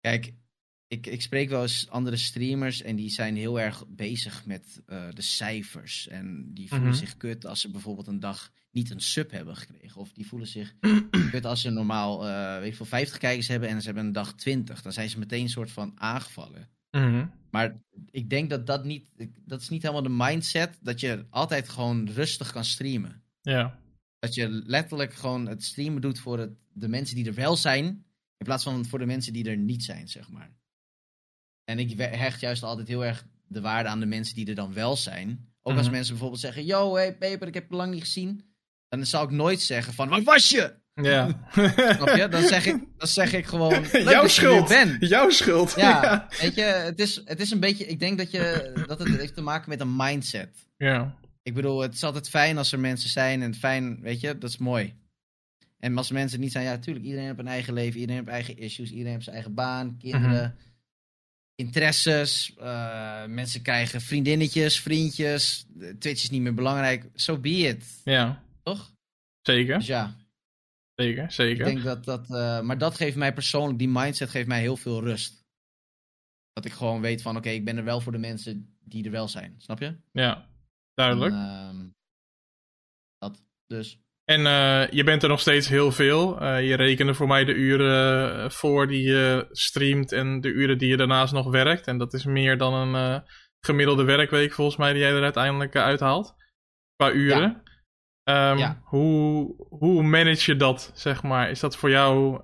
[0.00, 0.34] kijk,
[0.86, 5.08] ik, ik spreek wel eens andere streamers en die zijn heel erg bezig met eh,
[5.10, 6.08] de cijfers.
[6.08, 6.96] En die voelen Mhm.
[6.96, 10.00] zich kut als ze bijvoorbeeld een dag niet een sub hebben gekregen.
[10.00, 10.74] Of die voelen zich
[11.30, 14.12] kut als ze normaal, eh, weet ik veel, 50 kijkers hebben en ze hebben een
[14.12, 14.82] dag 20.
[14.82, 16.68] Dan zijn ze meteen een soort van aangevallen.
[16.90, 17.26] Mhm.
[17.50, 19.08] Maar ik denk dat dat niet,
[19.44, 23.22] dat is niet helemaal de mindset dat je altijd gewoon rustig kan streamen.
[23.42, 23.78] Ja.
[24.18, 27.84] Dat je letterlijk gewoon het streamen doet voor het, de mensen die er wel zijn,
[28.36, 30.50] in plaats van voor de mensen die er niet zijn, zeg maar.
[31.64, 34.72] En ik hecht juist altijd heel erg de waarde aan de mensen die er dan
[34.72, 35.48] wel zijn.
[35.62, 35.92] Ook als Mhm.
[35.92, 38.44] mensen bijvoorbeeld zeggen, yo, hey Peper, ik heb je lang niet gezien.
[38.88, 40.74] Dan zal ik nooit zeggen van, waar was je?
[40.94, 41.26] Ja.
[41.96, 42.26] Snap je?
[42.30, 44.68] Dan zeg ik, dan zeg ik gewoon, Jouw schuld.
[44.68, 45.08] bent.
[45.08, 45.74] Jouw schuld.
[45.80, 49.08] Ja, weet je, het is, het is een beetje, ik denk dat, je, dat het
[49.16, 50.68] heeft te maken met een mindset.
[50.76, 51.20] ja.
[51.44, 54.50] Ik bedoel, het is altijd fijn als er mensen zijn en fijn, weet je, dat
[54.50, 54.94] is mooi.
[55.84, 58.58] En als mensen niet zijn, ja, natuurlijk, iedereen heeft een eigen leven, iedereen heeft eigen
[58.58, 60.56] issues, iedereen heeft zijn eigen baan, kinderen,
[61.54, 68.44] interesses, eh, mensen krijgen vriendinnetjes, vriendjes, Twitch is niet meer belangrijk, so be it, Ja.
[68.62, 68.92] toch?
[69.40, 69.78] Zeker.
[69.78, 70.16] Dus ja,
[70.94, 71.24] Zeker.
[71.24, 71.64] ik Zeker.
[71.64, 75.00] denk dat dat, eh, maar dat geeft mij persoonlijk, die mindset geeft mij heel veel
[75.02, 75.44] rust.
[76.52, 79.10] Dat ik gewoon weet van, oké, ik ben er wel voor de mensen die er
[79.10, 79.96] wel zijn, snap je?
[80.12, 80.48] Ja.
[80.94, 81.32] Duidelijk.
[81.34, 81.88] En, ehm,
[83.18, 84.01] dat, dus.
[84.24, 86.40] En eh, je bent er nog steeds heel veel.
[86.40, 90.78] Eh, je rekende voor mij de uren eh, voor die je streamt en de uren
[90.78, 91.86] die je daarnaast nog werkt.
[91.86, 93.22] En dat is meer dan een
[93.60, 96.34] gemiddelde werkweek volgens mij die jij er uiteindelijk uithaalt.
[96.96, 97.62] Qua uren.
[98.22, 98.80] Ehm, Ja.
[98.84, 101.50] hoe, hoe manage je dat, zeg maar?
[101.50, 102.40] Is dat voor jou...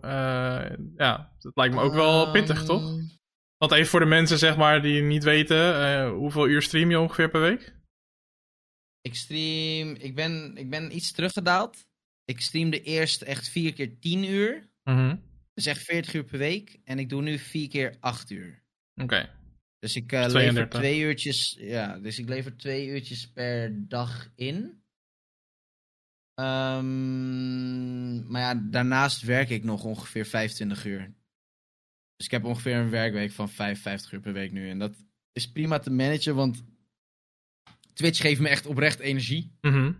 [0.97, 2.83] ja, dat lijkt me ook wel pittig, toch?
[2.83, 3.07] Ehm,
[3.59, 6.09] Want even voor de mensen, zeg maar, die niet weten...
[6.09, 7.78] hoeveel uur stream je ongeveer per week?
[9.09, 11.87] Ik stream, ik ben, ik ben iets teruggedaald.
[12.25, 14.69] Ik streamde eerst echt vier keer 10 uur.
[14.85, 15.17] Mhm.
[15.55, 16.81] Dus echt 40 uur per week.
[16.85, 18.63] En ik doe nu vier keer 8 uur.
[18.95, 19.31] Oké.
[19.79, 20.81] Dus ik eh, lever 32.
[20.81, 21.57] twee uurtjes.
[21.61, 24.83] Ja, dus ik lever twee uurtjes per dag in.
[26.35, 31.15] Ehm, maar ja, daarnaast werk ik nog ongeveer 25 uur.
[32.17, 34.71] Dus ik heb ongeveer een werkweek van 55 uur per week nu.
[34.71, 36.65] En dat is prima te managen, want
[37.99, 39.57] Twitch geeft me echt oprecht energie.
[39.61, 39.93] Mhm.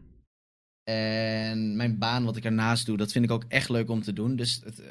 [0.85, 4.13] En mijn baan, wat ik ernaast doe, dat vind ik ook echt leuk om te
[4.13, 4.37] doen.
[4.37, 4.87] Dus het, eh,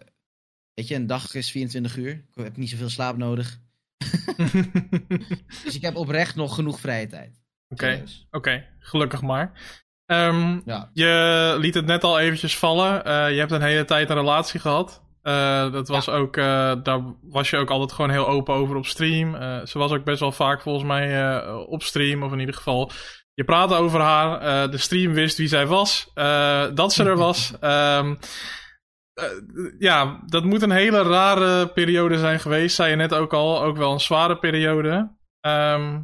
[0.74, 2.12] weet je, een dag is 24 uur.
[2.12, 3.60] Ik heb niet zoveel slaap nodig.
[5.64, 7.42] Dus ik heb oprecht nog genoeg vrije tijd.
[7.68, 8.04] Oké.
[8.32, 9.76] Oké, gelukkig maar.
[10.06, 10.90] Ehm, Ja.
[10.94, 13.06] je liet het net al eventjes vallen.
[13.06, 15.04] Eh, je hebt een hele tijd een relatie gehad.
[15.28, 18.86] Eh, dat was ook, eh, daar was je ook altijd gewoon heel open over op
[18.86, 19.36] stream.
[19.36, 22.92] Eh, ze was ook best wel vaak volgens mij op stream, of in ieder geval.
[23.34, 24.72] Je praatte over haar.
[24.72, 26.12] de stream wist wie zij was.
[26.74, 27.54] dat ze er was.
[27.60, 28.16] Ehm,
[29.18, 29.26] eh,
[29.80, 32.76] ja, dat moet een hele rare periode zijn geweest.
[32.76, 33.62] Zei je net ook al.
[33.62, 35.16] Ook wel een zware periode.
[35.40, 36.02] Ehm,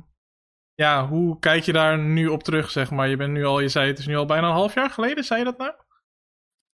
[0.73, 3.09] ja, hoe kijk je daar nu op terug, zeg maar?
[3.09, 5.23] Je bent nu al, je zei het is nu al bijna een half jaar geleden,
[5.23, 5.71] zei je dat nou?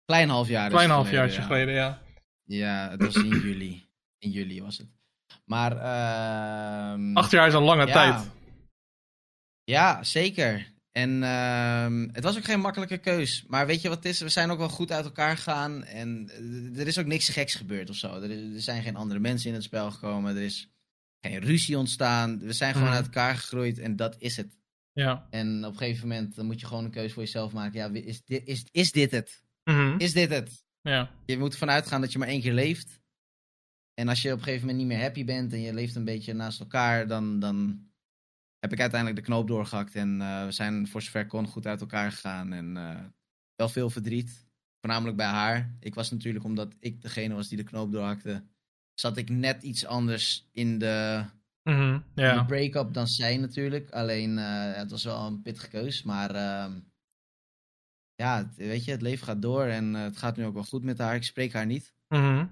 [0.06, 0.66] Klein halfjaar.
[0.66, 1.46] is Klein het halfjaartje ja.
[1.46, 2.02] geleden, ja.
[2.48, 3.88] Ja, het was in juli.
[4.20, 4.88] In juli was het.
[5.46, 7.94] Maar, ehm Acht jaar is een lange ja.
[7.94, 8.30] tijd.
[9.64, 10.76] Ja, zeker.
[10.92, 13.44] En ehm, het was ook geen makkelijke keus.
[13.48, 14.20] Maar weet je wat het is?
[14.20, 15.84] We zijn ook wel goed uit elkaar gegaan.
[15.84, 18.22] En eh, er is ook niks geks gebeurd of zo.
[18.22, 20.36] Er, is- er zijn geen andere mensen in het spel gekomen.
[20.36, 20.70] Er is
[21.22, 22.40] geen ruzie ontstaan.
[22.40, 22.96] We zijn gewoon Mhm.
[22.98, 24.58] uit elkaar gegroeid en dat is het.
[24.94, 25.28] Ja.
[25.30, 27.80] En op een gegeven moment dan moet je gewoon een keuze voor jezelf maken.
[27.80, 29.44] Ja, is dit, is, is dit het?
[29.64, 29.96] Mhm.
[29.98, 30.66] Is dit het?
[30.88, 31.10] Ja.
[31.26, 33.02] Je moet ervan uitgaan dat je maar één keer leeft.
[33.94, 36.06] En als je op een gegeven moment niet meer happy bent en je leeft een
[36.06, 37.88] beetje naast elkaar, dan, dan
[38.60, 39.96] heb ik uiteindelijk de knoop doorgehakt.
[39.96, 42.54] En eh, we zijn voor zover kon goed uit elkaar gegaan.
[42.54, 43.04] En eh,
[43.56, 44.46] wel veel verdriet.
[44.80, 45.76] Voornamelijk bij haar.
[45.80, 48.44] Ik was natuurlijk, omdat ik degene was die de knoop doorhakte,
[48.94, 51.26] zat ik net iets anders in de,
[51.70, 53.90] Mhm, in de break-up dan zij natuurlijk.
[53.90, 56.04] Alleen, eh, het was wel een pittige keus.
[56.04, 56.80] Maar ehm,
[58.18, 59.64] ja, het- weet je, het leven gaat door.
[59.66, 61.16] En eh, het gaat nu ook wel goed met haar.
[61.16, 61.94] Ik spreek haar niet.
[62.08, 62.46] Mhm.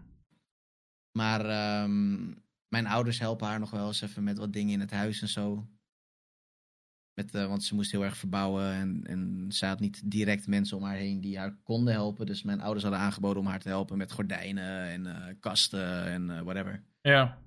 [1.18, 2.26] Maar ehm,
[2.68, 5.28] mijn ouders helpen haar nog wel eens even met wat dingen in het huis en
[5.28, 5.68] zo.
[7.14, 10.78] Met, eh, want ze moest heel erg verbouwen en, en ze had niet direct mensen
[10.78, 12.26] om haar heen die haar konden helpen.
[12.26, 16.44] Dus mijn ouders hadden aangeboden om haar te helpen met gordijnen en eh, kasten en
[16.44, 16.84] whatever.
[17.02, 17.42] Ja.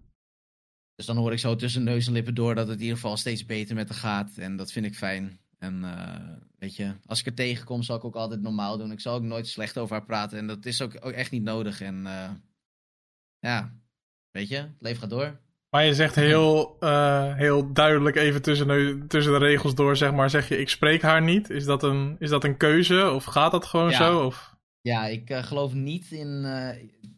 [0.94, 3.16] Dus dan hoor ik zo tussen neus en lippen door dat het in ieder geval
[3.16, 4.36] steeds beter met haar gaat.
[4.38, 5.38] En dat vind ik fijn.
[5.58, 8.92] En eh, weet je, als ik er tegenkom, zal ik ook altijd normaal doen.
[8.92, 10.38] Ik zal ook nooit slecht over haar praten.
[10.38, 11.80] En dat is ook, ook echt niet nodig.
[11.80, 12.30] En eh,
[13.38, 13.72] ja,
[14.30, 15.40] weet je, het leven gaat door.
[15.70, 20.12] Maar je zegt heel, eh, heel duidelijk even tussen de, tussen de regels door, zeg
[20.12, 21.50] maar, zeg je ik spreek haar niet.
[21.50, 23.96] Is dat een, is dat een keuze of gaat dat gewoon Ja.
[23.96, 24.24] zo?
[24.24, 24.56] Of...
[24.80, 26.46] Ja, ik geloof niet in.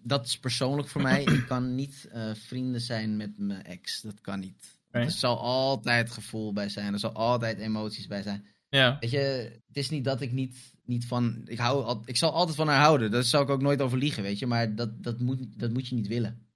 [0.03, 1.23] dat is persoonlijk voor mij.
[1.39, 4.01] ik kan niet vrienden zijn met mijn ex.
[4.01, 4.80] Dat kan niet.
[4.91, 6.93] Er zal altijd gevoel bij zijn.
[6.93, 8.47] Er zal altijd emoties bij zijn.
[8.69, 8.97] Ja.
[9.01, 9.19] Weet je,
[9.67, 11.41] het is niet dat ik niet, niet van.
[11.45, 13.11] Ik, hou, al- ik zal altijd van haar houden.
[13.11, 14.47] Daar zal ik ook nooit over liegen, weet je.
[14.47, 16.49] Maar dat, dat, moet, dat moet je niet willen.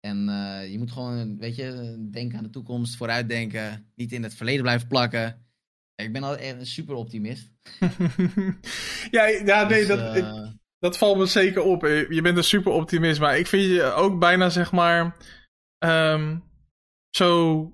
[0.00, 3.92] En eh, je moet gewoon, weet je, denken aan de toekomst, vooruitdenken.
[3.94, 5.46] Niet in het verleden blijven plakken.
[5.94, 7.50] Ik ben altijd een super optimist.
[9.10, 11.82] ja, ja, nee, Dus, dat, eh, dat valt me zeker op.
[12.08, 15.16] Je bent een super optimist, maar ik vind je ook bijna, zeg maar,
[15.78, 16.36] ehm,
[17.10, 17.72] zo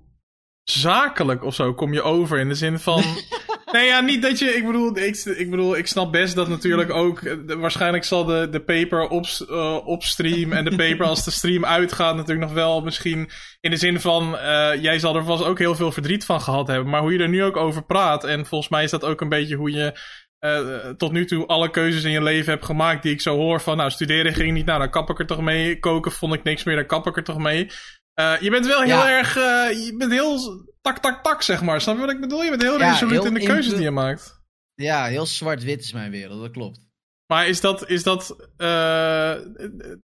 [0.65, 2.39] zakelijk of zo kom je over.
[2.39, 3.03] In de zin van.
[3.73, 4.47] nee, ja, niet dat je.
[4.57, 7.21] Ik bedoel, ik, ik bedoel, ik snap best dat natuurlijk ook.
[7.21, 10.53] eh, de- waarschijnlijk zal de, de paper op, eh, op stream.
[10.53, 13.31] En de paper als de stream uitgaat, natuurlijk nog wel misschien.
[13.61, 14.39] In de zin van.
[14.39, 16.91] eh, jij zal er vast ook heel veel verdriet van gehad hebben.
[16.91, 18.25] Maar hoe je er nu ook over praat.
[18.25, 19.93] En volgens mij is dat ook een beetje hoe je.
[20.39, 23.61] eh, tot nu toe alle keuzes in je leven hebt gemaakt die ik zo hoor
[23.61, 25.79] van, nou, studeren ging niet, nou, dan kap ik er toch mee.
[25.79, 27.67] Koken vond ik niks meer, dan kap ik er toch mee.
[28.15, 29.11] Eh, je bent wel heel Ja.
[29.19, 30.39] erg, eh, je bent heel
[30.81, 31.81] tak, tak, tak, zeg maar.
[31.81, 32.43] Snap je wat ik bedoel?
[32.43, 34.43] Je bent heel Ja, resoluut heel in de keuzes die je maakt.
[34.75, 36.81] ja, heel zwart-wit is mijn wereld, dat klopt.
[37.27, 39.35] Maar is dat, is dat, eh,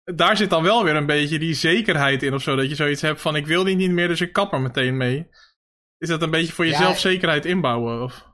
[0.04, 2.56] daar zit dan wel weer een beetje die zekerheid in of zo.
[2.56, 4.98] Dat je zoiets hebt van, ik wil die niet meer, dus ik kap er meteen
[4.98, 5.28] mee.
[5.98, 8.04] Is dat een beetje voor Ja, jezelf zekerheid inbouwen?
[8.04, 8.30] Of?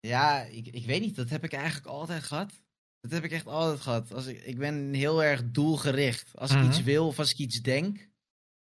[0.00, 1.16] Ja, ik, ik weet niet.
[1.16, 2.52] Dat heb ik eigenlijk altijd gehad.
[3.00, 4.12] Dat heb ik echt altijd gehad.
[4.14, 6.30] Als ik, ik ben heel erg doelgericht.
[6.34, 6.66] Als ik Mhm.
[6.66, 8.08] iets wil of als ik iets denk,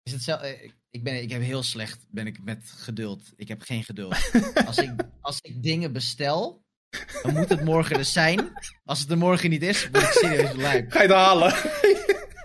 [0.03, 0.43] is het zelf.
[0.43, 3.33] Ik, ik, ben, ik heb heel slecht ben ik met geduld.
[3.35, 4.31] Ik heb geen geduld.
[4.67, 4.91] als, ik,
[5.21, 6.65] als ik dingen bestel,
[7.21, 8.53] dan moet het morgen er zijn.
[8.85, 10.91] Als het er morgen niet is, ben ik serieus lijp.
[10.91, 11.53] Ga je het halen?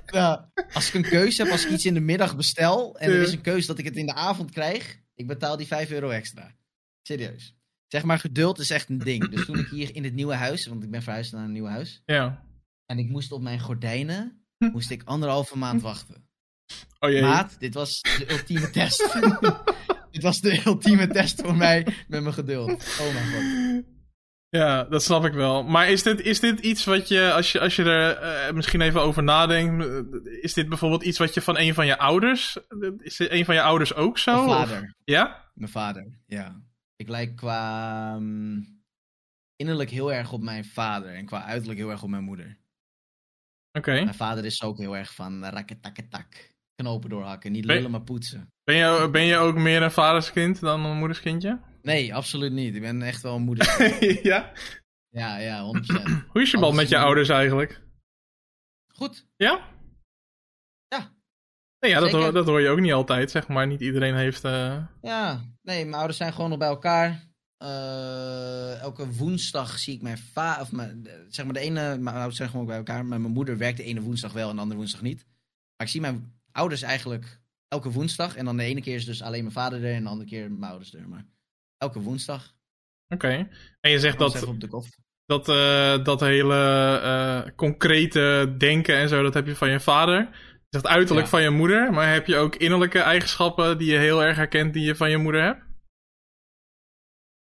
[0.06, 0.52] Ja.
[0.72, 3.32] Als ik een keuze heb, als ik iets in de middag bestel en er is
[3.32, 6.56] een keuze dat ik het in de avond krijg, ik betaal die 5 euro extra.
[7.02, 7.56] Serieus.
[7.86, 9.28] Zeg maar, geduld is echt een ding.
[9.28, 11.66] Dus toen ik hier in het nieuwe huis, want ik ben verhuisd naar een nieuw
[11.66, 12.46] huis, ja.
[12.86, 16.25] en ik moest op mijn gordijnen, moest ik anderhalve maand wachten.
[17.00, 17.22] Oh jee.
[17.22, 19.18] Maat, dit was de ultieme test.
[20.10, 22.96] dit was de ultieme test voor mij met mijn geduld.
[23.00, 23.84] Oh mijn god.
[24.48, 25.64] Ja, dat snap ik wel.
[25.64, 28.80] Maar is dit, is dit iets wat je, als je, als je er eh, misschien
[28.80, 29.86] even over nadenkt,
[30.42, 32.58] is dit bijvoorbeeld iets wat je van een van je ouders,
[32.98, 34.32] is dit een van je ouders ook zo?
[34.34, 34.94] Mijn of- vader.
[35.04, 35.50] Ja?
[35.54, 36.60] Mijn vader, ja.
[36.96, 38.60] Ik lijk qua ehm,
[39.56, 42.58] innerlijk heel erg op mijn vader en qua uiterlijk heel erg op mijn moeder.
[43.72, 43.92] Oké.
[43.92, 46.54] Mijn vader is ook heel erg van rakketakketak.
[46.76, 48.52] Knopen doorhakken, niet Ben- lullen maar poetsen.
[48.64, 51.60] Ben je, ben je ook meer een vaderskind dan een moederskindje?
[51.82, 52.74] Nee, absoluut niet.
[52.74, 53.92] Ik ben echt wel een moeder.
[54.22, 54.52] ja?
[55.08, 56.02] ja, ja, 100%.
[56.32, 57.82] Hoe is je band met je ouders eigenlijk?
[58.94, 59.26] Goed.
[59.36, 59.74] Ja?
[60.88, 61.14] Ja.
[61.78, 63.66] Nee, ja, dat, hoor, dat hoor je ook niet altijd, zeg maar.
[63.66, 64.44] Niet iedereen heeft...
[64.44, 67.24] eh, Ja, nee, mijn ouders zijn gewoon nog bij elkaar.
[67.56, 72.36] Eh, elke woensdag zie ik mijn vader, of mijn, zeg maar de ene, mijn ouders
[72.36, 74.78] zijn gewoon bij elkaar, maar mijn moeder werkt de ene woensdag wel en de andere
[74.80, 75.24] woensdag niet.
[75.76, 79.22] Maar ik zie mijn ouders eigenlijk elke woensdag en dan de ene keer is dus
[79.22, 81.08] alleen mijn vader er en de andere keer mijn ouders er.
[81.08, 81.26] Maar
[81.78, 82.54] elke woensdag.
[83.08, 83.48] Oké.
[83.80, 84.68] En je zegt dat, op de
[85.26, 86.54] dat, eh, dat hele
[87.02, 90.18] eh, concrete denken en zo, dat heb je van je vader.
[90.68, 91.32] Je zegt uiterlijk Ja.
[91.32, 94.84] van je moeder, maar heb je ook innerlijke eigenschappen die je heel erg herkent die
[94.84, 95.64] je van je moeder hebt?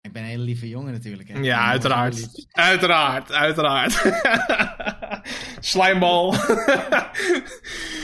[0.01, 1.29] Ik ben een hele lieve jongen natuurlijk.
[1.29, 1.39] Hè.
[1.39, 2.47] Ja, uiteraard.
[2.51, 4.01] Uiteraard, uiteraard.
[5.71, 6.31] Slijmbal.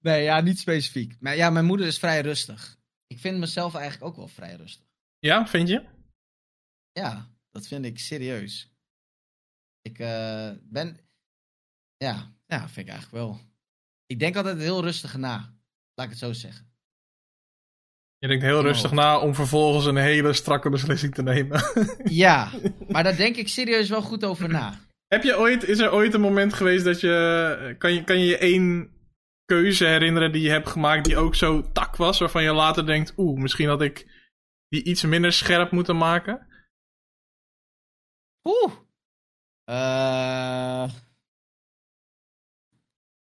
[0.00, 1.16] Nee, ja, niet specifiek.
[1.20, 2.78] Maar ja, mijn moeder is vrij rustig.
[3.06, 4.84] Ik vind mezelf eigenlijk ook wel vrij rustig.
[5.18, 5.84] ja, vind je?
[6.92, 8.72] Ja, dat vind ik serieus.
[9.82, 10.98] Ik eh, ben.
[11.96, 13.40] Ja, ja, vind ik eigenlijk wel.
[14.06, 15.56] Ik denk altijd heel rustig na.
[15.94, 16.66] Laat ik het zo zeggen.
[18.18, 21.62] Je denkt heel rustig na om vervolgens een hele strakke beslissing te nemen.
[22.04, 22.50] Ja,
[22.88, 24.80] maar daar denk ik serieus wel goed over na.
[25.06, 27.74] Heb je ooit, is er ooit een moment geweest dat je.
[27.78, 28.97] Kan je, kan je je één
[29.48, 33.12] keuze herinneren die je hebt gemaakt die ook zo tak was, waarvan je later denkt,
[33.16, 34.26] oeh, misschien had ik
[34.68, 36.46] die iets minder scherp moeten maken?
[38.44, 38.72] Oeh.
[39.64, 40.92] Eh,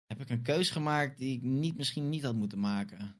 [0.06, 3.20] heb ik een keus gemaakt die ik niet, misschien niet had moeten maken?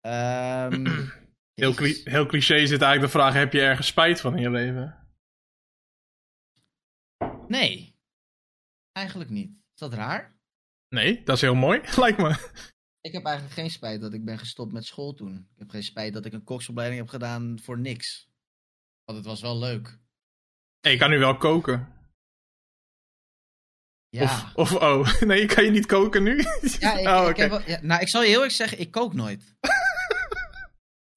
[0.00, 0.84] Ehm,
[1.60, 4.50] Heel, cli- heel cliché zit eigenlijk de vraag: heb je ergens spijt van in je
[4.50, 5.08] leven?
[7.48, 7.96] Nee.
[8.92, 9.50] Eigenlijk niet.
[9.50, 10.33] Is dat raar?
[10.94, 12.30] Nee, dat is heel mooi, lijkt me.
[13.00, 15.36] Ik heb eigenlijk geen spijt dat ik ben gestopt met school toen.
[15.52, 18.28] Ik heb geen spijt dat ik een koksopleiding heb gedaan voor niks.
[19.04, 19.98] Want het was wel leuk.
[20.80, 21.92] Hey, je kan nu wel koken.
[24.08, 24.22] Ja.
[24.54, 26.36] Of, of oh, nee, kan je niet koken nu?
[26.80, 28.90] Ja, ik, oh, ik heb wel- ja, nou, ik zal je heel eerlijk zeggen, ik
[28.90, 29.54] kook nooit.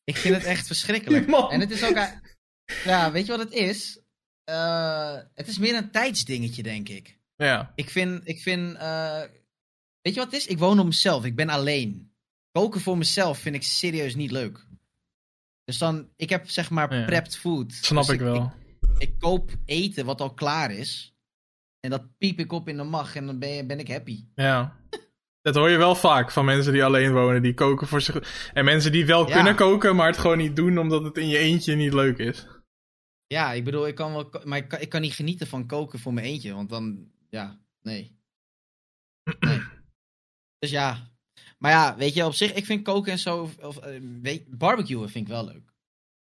[0.04, 1.28] ik vind het echt verschrikkelijk.
[1.28, 1.52] Man.
[1.52, 1.98] En het is ook...
[2.84, 4.02] Ja, weet je wat het is?
[4.44, 7.20] Eh, het is meer een tijdsdingetje, denk ik.
[7.36, 8.28] Ja, Ik vind...
[8.28, 9.24] Ik vind eh,
[10.08, 10.48] weet je wat het is?
[10.48, 11.26] Ik woon op mezelf.
[11.26, 12.12] Ik ben alleen.
[12.52, 14.66] Koken voor mezelf vind ik serieus niet leuk.
[15.64, 16.10] Dus dan...
[16.16, 17.06] Ik heb zeg maar Ja.
[17.06, 17.74] prepped food.
[17.74, 18.54] snap Dus ik wel.
[18.98, 21.16] Ik, koop eten wat al klaar is.
[21.80, 24.26] En dat piep ik op in de mag en dan ben, je, ben ik happy.
[24.36, 24.80] Ja.
[25.42, 28.50] Dat hoor je wel vaak van mensen die alleen wonen, die koken voor zich.
[28.54, 29.34] En mensen die wel Ja.
[29.36, 32.48] kunnen koken, maar het gewoon niet doen omdat het in je eentje niet leuk is.
[33.28, 36.00] Ja, ik bedoel, ik kan wel, maar ik kan, ik kan niet genieten van koken
[36.00, 38.16] voor mijn eentje, want dan, ja, nee.
[39.40, 39.62] nee.
[40.68, 41.12] Dus ja,
[41.58, 44.58] maar ja, weet je, op zich, ik vind koken en zo, of, of, eh, weet,
[44.58, 45.74] barbecuen vind ik wel leuk.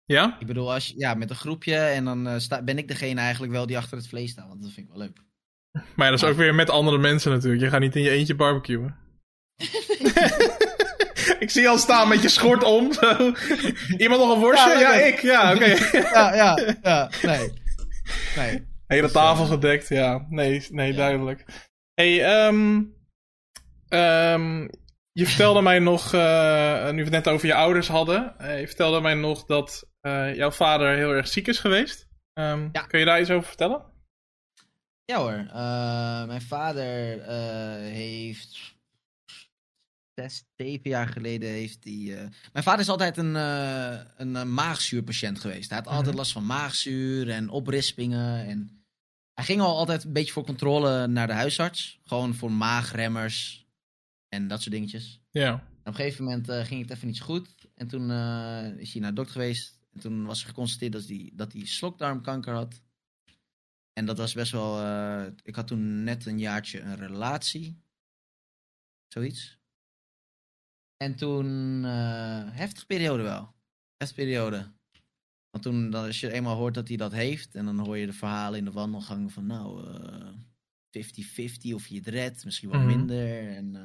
[0.05, 0.37] Ja?
[0.41, 3.53] Ik bedoel, als ja, met een groepje en dan eh, sta, ben ik degene eigenlijk
[3.53, 5.23] wel die achter het vlees staat, want dat vind ik wel leuk.
[5.73, 7.63] Maar ja, dat is ook weer met andere mensen natuurlijk.
[7.63, 8.97] Je gaat niet in je eentje barbecuen.
[11.45, 12.91] ik zie je al staan met je schort om.
[14.05, 14.79] Iemand nog een worstje?
[14.79, 15.21] Ja, ik.
[15.21, 15.67] Ja, oké.
[16.15, 17.53] Ja, ja, ja, nee.
[18.37, 18.67] Nee.
[18.87, 20.27] Hele Dus, tafel eh, gedekt, ja.
[20.29, 21.45] Nee, nee duidelijk.
[21.95, 22.83] hey, ehm
[23.95, 24.69] ehm,
[25.13, 28.67] je vertelde mij nog, eh, nu we het net over je ouders hadden, eh, je
[28.67, 32.09] vertelde mij nog dat eh, jouw vader heel erg ziek is geweest.
[32.33, 32.83] Ehm, Ja.
[32.83, 33.83] Kun je daar iets over vertellen?
[35.05, 35.45] Ja hoor,
[36.27, 37.23] mijn vader
[37.83, 38.77] heeft
[40.15, 42.31] zes, zeven jaar geleden heeft hij...
[42.53, 43.35] Mijn vader is altijd een,
[44.17, 45.69] een, maagzuurpatiënt geweest.
[45.69, 46.17] Hij had altijd Mhm.
[46.17, 48.47] last van maagzuur en oprispingen.
[48.47, 48.85] En
[49.35, 52.01] hij ging al altijd een beetje voor controle naar de huisarts.
[52.05, 53.64] Gewoon voor maagremmers
[54.35, 55.21] en dat soort dingetjes.
[55.31, 55.53] Ja.
[55.53, 57.49] En op een gegeven moment eh, ging het even niet zo goed.
[57.75, 59.79] En toen eh, is hij naar de dokter geweest.
[59.93, 62.83] En toen was er geconstateerd dat hij, dat hij slokdarmkanker had.
[63.93, 64.81] En dat was best wel...
[64.81, 67.83] eh, ik had toen net een jaartje een relatie.
[69.09, 69.59] Zoiets.
[70.97, 71.83] En toen...
[72.53, 73.55] heftige periode wel.
[73.97, 74.73] Heftige periode.
[75.51, 77.55] Want toen, dan, als je eenmaal hoort dat hij dat heeft...
[77.55, 79.47] en dan hoor je de verhalen in de wandelgangen van...
[79.47, 80.33] nou, eh
[80.99, 82.45] 50-50 of je het redt.
[82.45, 82.97] Misschien wel Mhm.
[82.97, 83.49] minder.
[83.49, 83.77] En...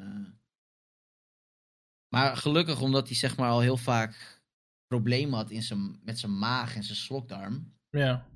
[2.10, 4.42] maar gelukkig, omdat hij zeg maar al heel vaak
[4.88, 8.28] problemen had in zijn, met zijn maag en zijn slokdarm, Ja.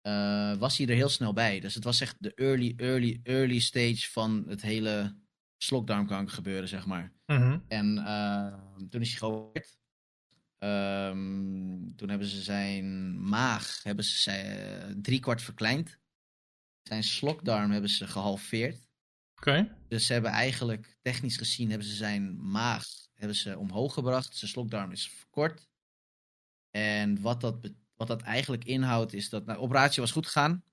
[0.00, 1.60] eh, was hij er heel snel bij.
[1.60, 5.16] Dus het was echt de early, early, early stage van het hele
[5.62, 7.12] slokdarmkanker gebeuren, zeg maar.
[7.26, 7.58] Mhm.
[7.68, 8.54] En eh,
[8.88, 9.78] toen is hij geopereerd.
[10.58, 15.98] Ehm, toen hebben ze zijn maag hebben ze zijn, drie kwart verkleind.
[16.82, 18.88] Zijn slokdarm hebben ze gehalveerd.
[19.88, 22.86] Dus ze hebben eigenlijk, technisch gezien, hebben ze zijn maag
[23.20, 24.36] hebben ze omhoog gebracht.
[24.36, 25.68] Zijn slokdarm is verkort.
[26.70, 29.44] En wat dat, wat dat eigenlijk inhoudt, is dat...
[29.44, 30.64] Nou, de operatie was goed gegaan.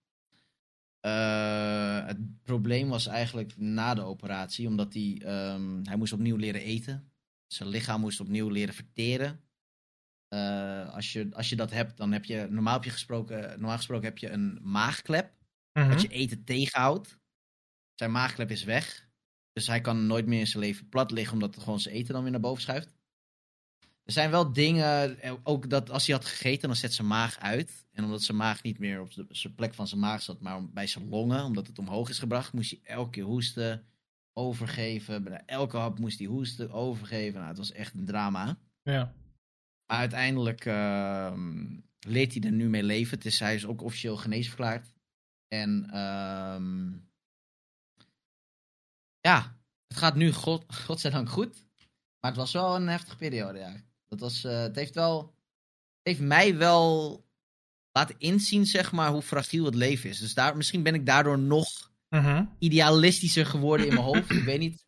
[1.00, 6.62] Eh, het probleem was eigenlijk na de operatie, omdat hij, ehm, hij moest opnieuw leren
[6.62, 7.12] eten.
[7.48, 9.42] Zijn lichaam moest opnieuw leren verteren.
[10.28, 13.78] Eh, als, je, als je dat hebt, dan heb je, normaal, heb je gesproken, normaal
[13.78, 15.36] gesproken heb je een maagklep
[15.74, 15.90] Mhm.
[15.90, 17.20] dat je eten tegenhoudt.
[17.98, 19.08] Zijn maagklep is weg.
[19.54, 22.22] Dus hij kan nooit meer in zijn leven plat liggen, omdat gewoon zijn eten dan
[22.24, 22.96] weer naar boven schuift.
[24.04, 27.40] Er zijn wel dingen, eh, ook dat als hij had gegeten, dan zet zijn maag
[27.40, 27.88] uit.
[27.92, 30.70] En omdat zijn maag niet meer op de- zijn plek van zijn maag zat, maar
[30.70, 33.86] bij zijn longen, omdat het omhoog is gebracht, moest hij elke keer hoesten,
[34.34, 35.24] overgeven.
[35.24, 37.34] Bij elke hap moest hij hoesten, overgeven.
[37.34, 38.58] Nou, het was echt een drama.
[38.84, 39.14] Ja.
[39.86, 41.66] Maar uiteindelijk ehm,
[42.00, 43.18] leert hij er nu mee leven.
[43.18, 44.94] Het is, hij is ook officieel genezen verklaard.
[45.48, 46.92] En ehm,
[49.28, 49.58] ja,
[49.88, 51.66] het gaat nu god, godzijdank goed.
[52.20, 53.76] Maar het was wel een heftige periode, ja.
[54.08, 57.26] Dat was, eh, het heeft wel, het heeft mij wel
[57.92, 60.20] laten inzien, zeg maar, hoe fragiel het leven is.
[60.20, 62.46] Dus daar, misschien ben ik daardoor nog Mhm.
[62.60, 64.32] idealistischer geworden in mijn hoofd.
[64.32, 64.86] Ik weet niet.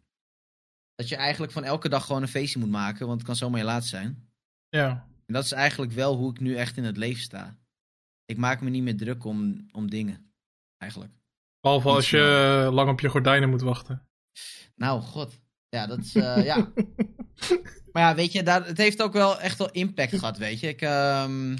[0.96, 3.60] Dat je eigenlijk van elke dag gewoon een feestje moet maken, want het kan zomaar
[3.60, 4.30] je laatste zijn.
[4.70, 5.08] Ja.
[5.26, 7.58] En dat is eigenlijk wel hoe ik nu echt in het leven sta.
[8.26, 10.34] Ik maak me niet meer druk om, om dingen.
[10.78, 11.14] Eigenlijk.
[11.60, 14.09] Behalve als je lang op je gordijnen moet wachten.
[14.76, 15.40] Nou, god.
[15.70, 16.16] Ja, dat is.
[16.16, 16.72] eh, ja.
[17.92, 20.68] Maar ja, weet je, daar, het heeft ook wel echt wel impact gehad, weet je.
[20.68, 21.58] Ik, ehm,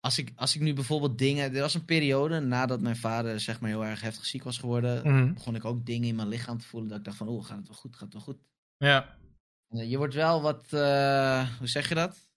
[0.00, 1.54] als, ik, als ik nu bijvoorbeeld dingen...
[1.54, 5.12] Er was een periode nadat mijn vader zeg maar heel erg heftig ziek was geworden...
[5.12, 5.32] Mhm.
[5.34, 7.28] begon ik ook dingen in mijn lichaam te voelen dat ik dacht van...
[7.28, 8.38] Oh, gaat het wel goed, gaat het wel goed.
[8.76, 9.16] Ja.
[9.68, 10.72] Eh, Je wordt wel wat...
[10.72, 12.28] eh, hoe zeg je dat?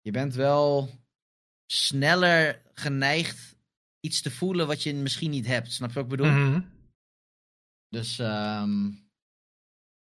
[0.00, 0.90] Je bent wel
[1.66, 3.56] sneller geneigd
[4.00, 5.72] iets te voelen wat je misschien niet hebt.
[5.72, 6.26] Snap je wat ik bedoel?
[6.32, 6.60] Mhm.
[7.94, 8.90] Dus ehm,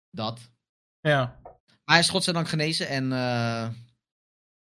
[0.10, 0.52] dat.
[1.00, 1.40] Ja.
[1.44, 3.70] Maar hij is godzijdank genezen en eh,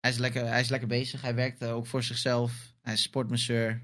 [0.00, 1.22] hij, is lekker, hij is lekker bezig.
[1.22, 2.74] Hij werkt eh, ook voor zichzelf.
[2.82, 3.82] Hij is sportmasseur.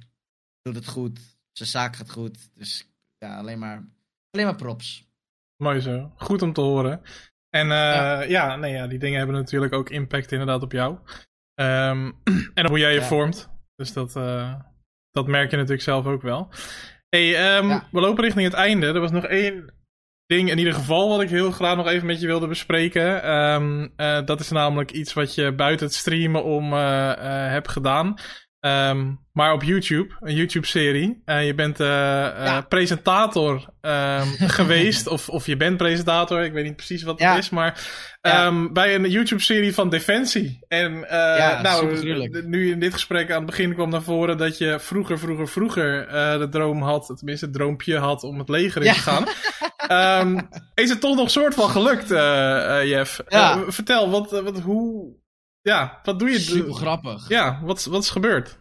[0.62, 1.20] Doet het goed.
[1.52, 2.50] Zijn zaak gaat goed.
[2.54, 3.88] Dus ja, alleen maar,
[4.30, 5.08] alleen maar props.
[5.56, 6.12] Mooi zo.
[6.16, 7.00] Goed om te horen.
[7.50, 8.22] En eh, ja.
[8.22, 8.56] Ja.
[8.56, 10.98] nee, ja, die dingen hebben natuurlijk ook impact inderdaad op jou.
[11.54, 12.12] Ehm,
[12.54, 13.06] en op hoe jij je Ja.
[13.06, 13.48] vormt.
[13.76, 14.12] Dus dat,
[15.10, 16.50] dat merk je natuurlijk zelf ook wel.
[17.14, 17.88] Hey, ehm, Ja.
[17.90, 18.86] we lopen richting het einde.
[18.86, 19.72] Er was nog één
[20.26, 23.22] ding in ieder geval wat ik heel graag nog even met je wilde bespreken.
[23.22, 27.68] Ehm, eh, dat is namelijk iets wat je buiten het streamen om eh, eh, hebt
[27.68, 28.14] gedaan.
[28.64, 31.22] Ehm, maar op YouTube, een YouTube-serie.
[31.24, 32.60] Eh, je bent eh, eh, Ja.
[32.60, 34.26] presentator ehm,
[34.58, 35.06] geweest.
[35.06, 37.34] Of, of je bent presentator, ik weet niet precies wat Ja.
[37.34, 37.50] het is.
[37.50, 37.86] Maar
[38.22, 38.46] Ja.
[38.46, 40.58] ehm, bij een YouTube-serie van Defensie.
[40.68, 41.00] En
[41.62, 45.48] nou, nu in dit gesprek aan het begin kwam naar voren dat je vroeger, vroeger,
[45.48, 46.08] vroeger
[46.38, 49.24] de droom had, tenminste het droompje had om het leger in te gaan.
[50.74, 52.08] Is het toch nog soort van gelukt,
[52.88, 53.20] Jeff?
[53.66, 55.12] Vertel, wat, wat, hoe,
[55.64, 56.38] ja, wat doe je?
[56.38, 57.28] Super grappig.
[57.28, 58.58] Ja, wat, wat is gebeurd?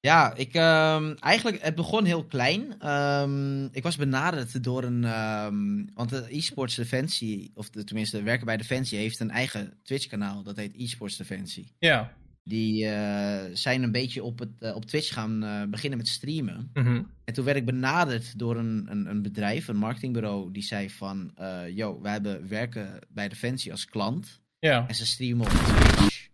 [0.00, 2.80] Ja, ik, ehm, eigenlijk, het begon heel klein.
[2.80, 8.46] Ehm, ik was benaderd door een, ehm, want de eSports Defensie, of de, tenminste werken
[8.46, 10.42] bij Defensie, heeft een eigen Twitch-kanaal.
[10.42, 11.74] Dat heet eSports Defensie.
[11.78, 12.12] Ja.
[12.44, 16.70] Die eh, zijn een beetje op, het, eh, op Twitch gaan eh, beginnen met streamen.
[16.74, 17.02] Mhm.
[17.24, 21.34] En toen werd ik benaderd door een, een, een bedrijf, een marketingbureau, die zei van,
[21.74, 24.40] yo, wij hebben werken bij Defensie als klant.
[24.58, 24.88] Ja.
[24.88, 26.27] En ze streamen op Twitch.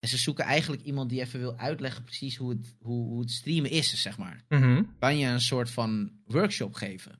[0.00, 3.30] En ze zoeken eigenlijk iemand die even wil uitleggen precies hoe het, hoe, hoe het
[3.30, 4.44] streamen is, zeg maar.
[4.48, 4.82] Mhm.
[4.98, 7.18] Kan je een soort van workshop geven?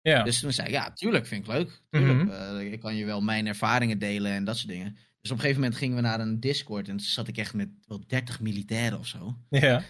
[0.00, 0.22] Ja.
[0.22, 1.82] Dus toen zei ik, ja, tuurlijk, vind ik leuk.
[1.90, 2.30] Tuurlijk, Mhm.
[2.30, 4.92] eh, ik kan je wel mijn ervaringen delen en dat soort dingen.
[5.20, 7.54] Dus op een gegeven moment gingen we naar een Discord en toen zat ik echt
[7.54, 9.36] met wel 30 militairen of zo.
[9.50, 9.82] ja.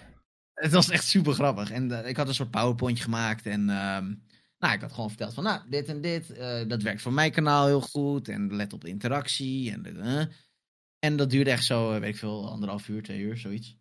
[0.55, 1.71] Het was echt super grappig.
[1.71, 3.47] En eh, ik had een soort powerpointje gemaakt.
[3.47, 4.15] En ehm,
[4.59, 6.31] nou, ik had gewoon verteld van, nou, dit en dit.
[6.33, 8.29] eh, dat werkt voor mijn kanaal heel goed.
[8.29, 9.73] En let op interactie.
[9.73, 10.31] En.
[10.99, 13.77] En dat duurde echt zo, eh, weet ik veel, anderhalf uur, twee uur, zoiets.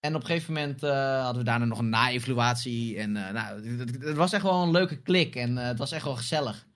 [0.00, 2.98] En op een gegeven moment eh, hadden we daarna nog een na-evaluatie.
[2.98, 5.36] En eh, nou, het, was echt wel een leuke klik.
[5.36, 6.66] En het was echt wel gezellig.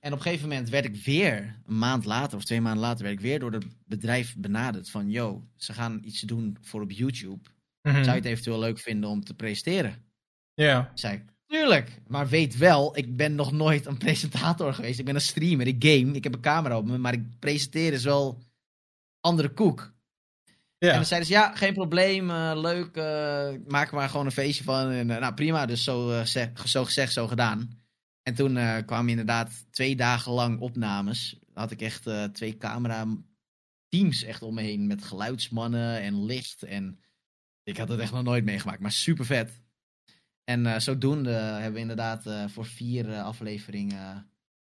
[0.00, 3.02] En op een gegeven moment werd ik weer, een maand later of twee maanden later,
[3.02, 4.90] werd ik weer door het bedrijf benaderd.
[4.90, 7.48] Van, yo, ze gaan iets doen voor op YouTube.
[7.82, 7.94] Mhm.
[7.94, 10.04] Zou je het eventueel leuk vinden om te presenteren?
[10.54, 10.90] Ja.
[10.94, 12.00] Zei ik, tuurlijk.
[12.06, 14.98] Maar weet wel, ik ben nog nooit een presentator geweest.
[14.98, 17.92] Ik ben een streamer, ik game, ik heb een camera op me, maar ik presenteer
[17.92, 18.42] is wel
[19.20, 19.80] andere koek.
[20.78, 20.94] En Ja.
[20.94, 24.64] dan zeiden ze, ja, geen probleem, eh, leuk, eh, maak er maar gewoon een feestje
[24.64, 24.90] van.
[24.90, 27.78] En, eh, nou, prima, dus zo, zeg- zo gezegd, zo gedaan.
[28.22, 28.54] En toen
[28.84, 31.36] kwamen inderdaad twee dagen lang opnames.
[31.40, 33.06] Dan had ik echt twee camera
[33.88, 36.62] teams echt om me heen met geluidsmannen en licht.
[36.62, 37.00] En
[37.62, 39.62] ik had het echt nog nooit meegemaakt, maar super vet.
[40.44, 44.30] En zodoende hebben we inderdaad voor vier afleveringen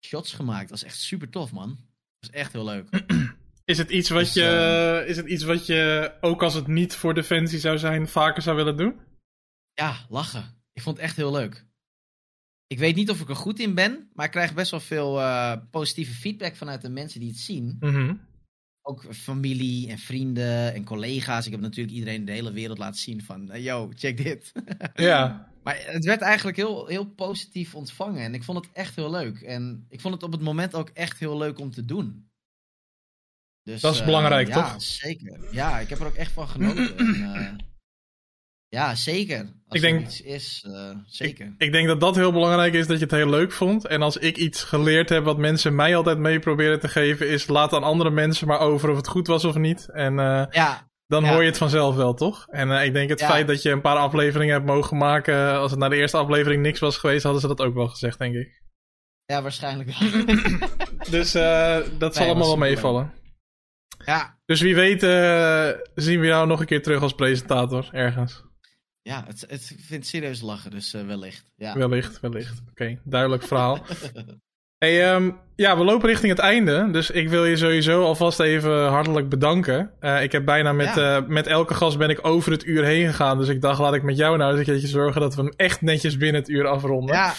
[0.07, 0.69] shots gemaakt.
[0.69, 1.69] Dat was echt super tof, man.
[1.69, 1.79] Dat
[2.21, 2.89] was echt heel leuk.
[3.67, 6.95] Is het, iets wat Dus, je, is het iets wat je, ook als het niet
[6.95, 9.01] voor Defensie zou zijn, vaker zou willen doen?
[9.73, 10.45] Ja, lachen.
[10.73, 11.65] Ik vond het echt heel leuk.
[12.67, 15.21] Ik weet niet of ik er goed in ben, maar ik krijg best wel veel
[15.21, 17.77] eh, positieve feedback vanuit de mensen die het zien.
[17.81, 18.15] Mhm.
[18.83, 21.47] Ook familie en vrienden en collega's.
[21.47, 24.53] Ik heb natuurlijk iedereen in de hele wereld laten zien van, eh, yo, check dit.
[24.95, 25.53] Ja.
[25.63, 29.41] Maar het werd eigenlijk heel, heel positief ontvangen en ik vond het echt heel leuk.
[29.41, 32.29] En ik vond het op het moment ook echt heel leuk om te doen.
[33.67, 34.83] Dus, Dat is eh, belangrijk, ja, toch?
[34.83, 35.39] zeker.
[35.51, 36.97] Ja, ik heb er ook echt van genoten.
[36.99, 37.53] en, eh,
[38.69, 39.39] ja, zeker.
[39.39, 41.55] Als Ik denk- iets is, eh, zeker.
[41.59, 43.87] Ik denk dat dat heel belangrijk is, dat je het heel leuk vond.
[43.87, 47.47] En als ik iets geleerd heb wat mensen mij altijd mee proberen te geven, is
[47.47, 49.89] laat aan andere mensen maar over of het goed was of niet.
[49.93, 51.31] En eh, Ja, dan Ja.
[51.33, 52.47] hoor je het vanzelf wel, toch?
[52.51, 53.29] En eh, ik denk het Ja.
[53.29, 56.63] feit dat je een paar afleveringen hebt mogen maken, als het na de eerste aflevering
[56.63, 58.63] niks was geweest, hadden ze dat ook wel gezegd, denk ik.
[59.25, 60.25] ja, waarschijnlijk wel.
[61.11, 63.13] Dus eh, dat zal allemaal wel meevallen.
[64.07, 68.43] Ja, Dus wie weet eh, zien we jou nog een keer terug als presentator ergens.
[69.03, 71.53] ja het, het ik vind het serieus lachen, dus eh, wellicht.
[71.57, 71.75] Ja.
[71.79, 72.63] Wellicht, wellicht.
[72.71, 73.79] Oké, duidelijk verhaal.
[74.79, 76.89] Hey, ehm, ja, we lopen richting het einde.
[76.91, 79.91] Dus ik wil je sowieso alvast even hartelijk bedanken.
[80.01, 81.17] Uh, ik heb bijna met, Ja.
[81.17, 83.39] eh, met elke gast ben ik over het uur heen gegaan.
[83.39, 85.53] Dus ik dacht, laat ik met jou nou eens een keertje zorgen dat we hem
[85.57, 87.15] echt netjes binnen het uur afronden.
[87.15, 87.35] Ja,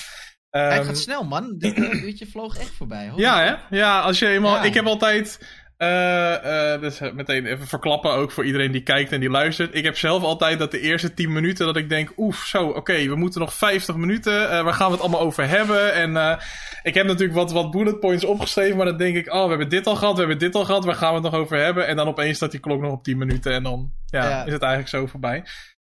[0.49, 1.55] Ehm, hij gaat snel, man.
[1.57, 3.09] Dit eh, uurtje vloog echt voorbij.
[3.09, 3.76] Holy Ja, hè?
[3.78, 4.55] Ja, als je eenmaal.
[4.55, 4.63] Ja.
[4.63, 5.39] Ik heb altijd.
[5.78, 9.76] Eh, eh, dus meteen even verklappen ook voor iedereen die kijkt en die luistert.
[9.76, 13.08] Ik heb zelf altijd dat de eerste 10 minuten dat ik denk, oef, zo, oké,
[13.08, 14.50] we moeten nog 50 minuten.
[14.52, 15.94] eh, waar gaan we het allemaal over hebben?
[15.94, 16.38] En eh,
[16.84, 19.70] ik heb natuurlijk wat, wat bullet points opgeschreven, maar dan denk ik, oh, we hebben
[19.70, 21.88] dit al gehad, we hebben dit al gehad, waar gaan we het nog over hebben?
[21.88, 24.46] En dan opeens staat die klok nog op 10 minuten en dan ja, Ja.
[24.46, 25.44] is het eigenlijk zo voorbij.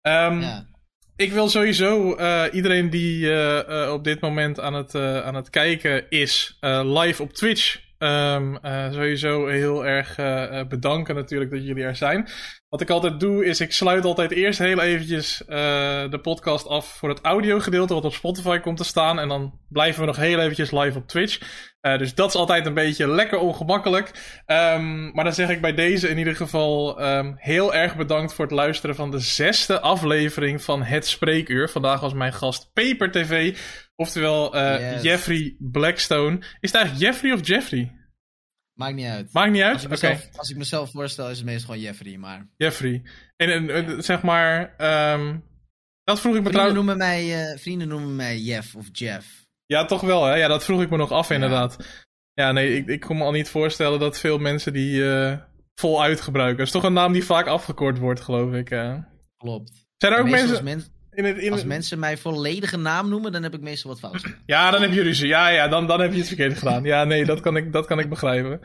[0.03, 0.66] Ehm, Ja.
[1.16, 5.35] ik wil sowieso eh, iedereen die eh, eh, op dit moment aan het, eh, aan
[5.35, 7.87] het kijken is, eh, live op Twitch.
[7.99, 12.28] Ehm, eh, sowieso heel erg eh, eh, bedanken natuurlijk dat jullie er zijn.
[12.68, 17.09] Wat ik altijd doe is ik sluit altijd eerst heel eventjes de podcast af voor
[17.09, 19.18] het audiogedeelte wat op Spotify komt te staan.
[19.18, 21.38] En dan blijven we nog heel eventjes live op Twitch.
[21.80, 24.40] Dus dat is altijd een beetje lekker ongemakkelijk.
[24.46, 28.44] Ehm, maar dan zeg ik bij deze in ieder geval ehm, heel erg bedankt voor
[28.44, 31.68] het luisteren van de zesde aflevering van Het Spreekuur.
[31.68, 33.57] Vandaag was mijn gast Paper TV,
[33.99, 35.03] oftewel eh, Yes.
[35.03, 36.38] Jeffrey Blackstone.
[36.38, 37.92] Is het eigenlijk Jeffrey of Jeffrey?
[38.74, 39.32] Maakt niet uit.
[39.32, 39.82] Maakt niet Als uit?
[39.82, 42.16] ik, Oké, mezelf, als ik mezelf voorstel, is het meestal gewoon Jeffrey.
[42.16, 43.03] Maar Jeffrey.
[43.36, 45.36] En, en, zeg maar, ehm,
[46.05, 46.76] dat vroeg ik me trouwens...
[46.76, 49.46] noemen, mij, eh, vrienden noemen mij Jeff of Jeff.
[49.66, 50.34] Ja, toch wel, hè?
[50.34, 51.76] Ja, dat vroeg ik me nog af, inderdaad.
[52.32, 55.38] Ja, nee, ik, ik kon me al niet voorstellen dat veel mensen die eh
[55.74, 56.57] voluit gebruiken.
[56.59, 58.68] Dat is toch een naam die vaak afgekort wordt, geloof ik.
[59.36, 59.86] Klopt.
[59.96, 60.51] Zijn er ook mensen...
[60.51, 60.84] Als, men-
[61.18, 63.98] in het, in als het- mensen mijn volledige naam noemen, dan heb ik meestal wat
[64.00, 64.16] fout.
[64.20, 64.36] gedaan.
[64.46, 65.28] Ja, dan heb je ruzie.
[65.28, 66.84] Ja, ja, dan, dan heb je het verkeerd gedaan.
[66.84, 68.60] Ja, nee, dat kan ik, dat kan ik begrijpen.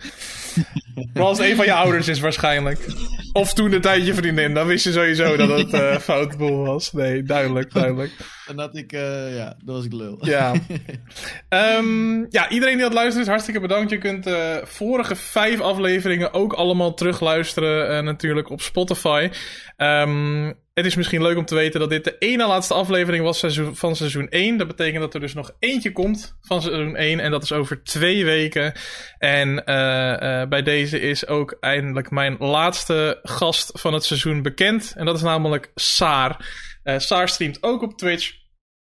[1.14, 2.86] Vooral als het een van je ouders is, waarschijnlijk.
[3.34, 6.92] Of toen een tijdje vriendin, dan wist je sowieso dat het eh fout boel was.
[6.94, 8.12] Nee, duidelijk, duidelijk.
[8.48, 10.18] En dat ik, eh, ja, dat was ik lul.
[10.22, 10.52] Ja.
[11.50, 13.90] Ehm, ja, iedereen die luisteren is, hartstikke bedankt.
[13.90, 17.98] Je kunt de vorige vijf afleveringen ook allemaal terugluisteren.
[17.98, 19.30] eh, natuurlijk op Spotify.
[19.78, 23.40] Ehm, het is misschien leuk om te weten dat dit de ene laatste aflevering was
[23.74, 24.58] van seizoen 1.
[24.58, 27.20] Dat betekent dat er dus nog eentje komt van seizoen 1.
[27.20, 28.74] En dat is over twee weken.
[29.18, 34.94] En eh, eh, bij deze is ook eindelijk mijn laatste gast van het seizoen bekend.
[34.98, 36.56] En dat is namelijk Saar.
[36.84, 38.42] Eh Saar streamt ook op Twitch.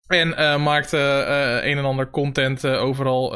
[0.08, 3.28] En maakt eh, eh, een en ander content overal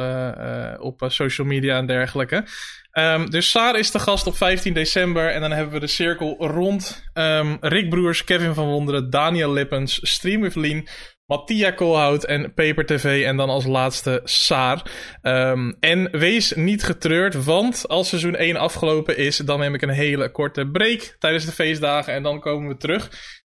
[0.79, 2.45] op social media en dergelijke.
[2.91, 5.31] Ehm, dus Saar is de gast op 15 december.
[5.31, 9.99] En dan hebben we de cirkel rond ehm, Rick Broers, Kevin van Wonderen, Daniel Lippens,
[10.01, 10.87] Stream with Lean,
[11.25, 13.25] Mattia Koolhout en Paper TV.
[13.25, 14.81] En dan als laatste Saar.
[15.21, 19.89] Ehm, en wees niet getreurd, want als seizoen 1 afgelopen is, dan neem ik een
[19.89, 22.13] hele korte break tijdens de feestdagen.
[22.13, 23.09] En dan komen we terug.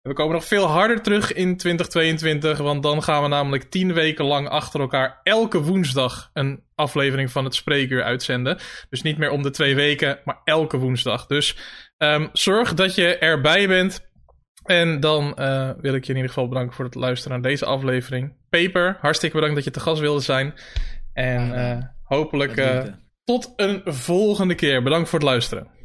[0.07, 4.25] We komen nog veel harder terug in 2022, want dan gaan we namelijk 10 weken
[4.25, 8.57] lang achter elkaar elke woensdag een aflevering van het Spreekuur uitzenden.
[8.89, 11.25] Dus niet meer om de twee weken, maar elke woensdag.
[11.25, 11.57] Dus
[11.97, 14.05] ehm, zorg dat je erbij bent.
[14.63, 17.65] En dan eh, wil ik je in ieder geval bedanken voor het luisteren naar deze
[17.65, 18.33] aflevering.
[18.49, 20.53] Paper, hartstikke bedankt dat je te gast wilde zijn.
[21.13, 22.83] En eh, hopelijk eh,
[23.23, 24.83] tot een volgende keer.
[24.83, 25.76] Bedankt voor het luisteren.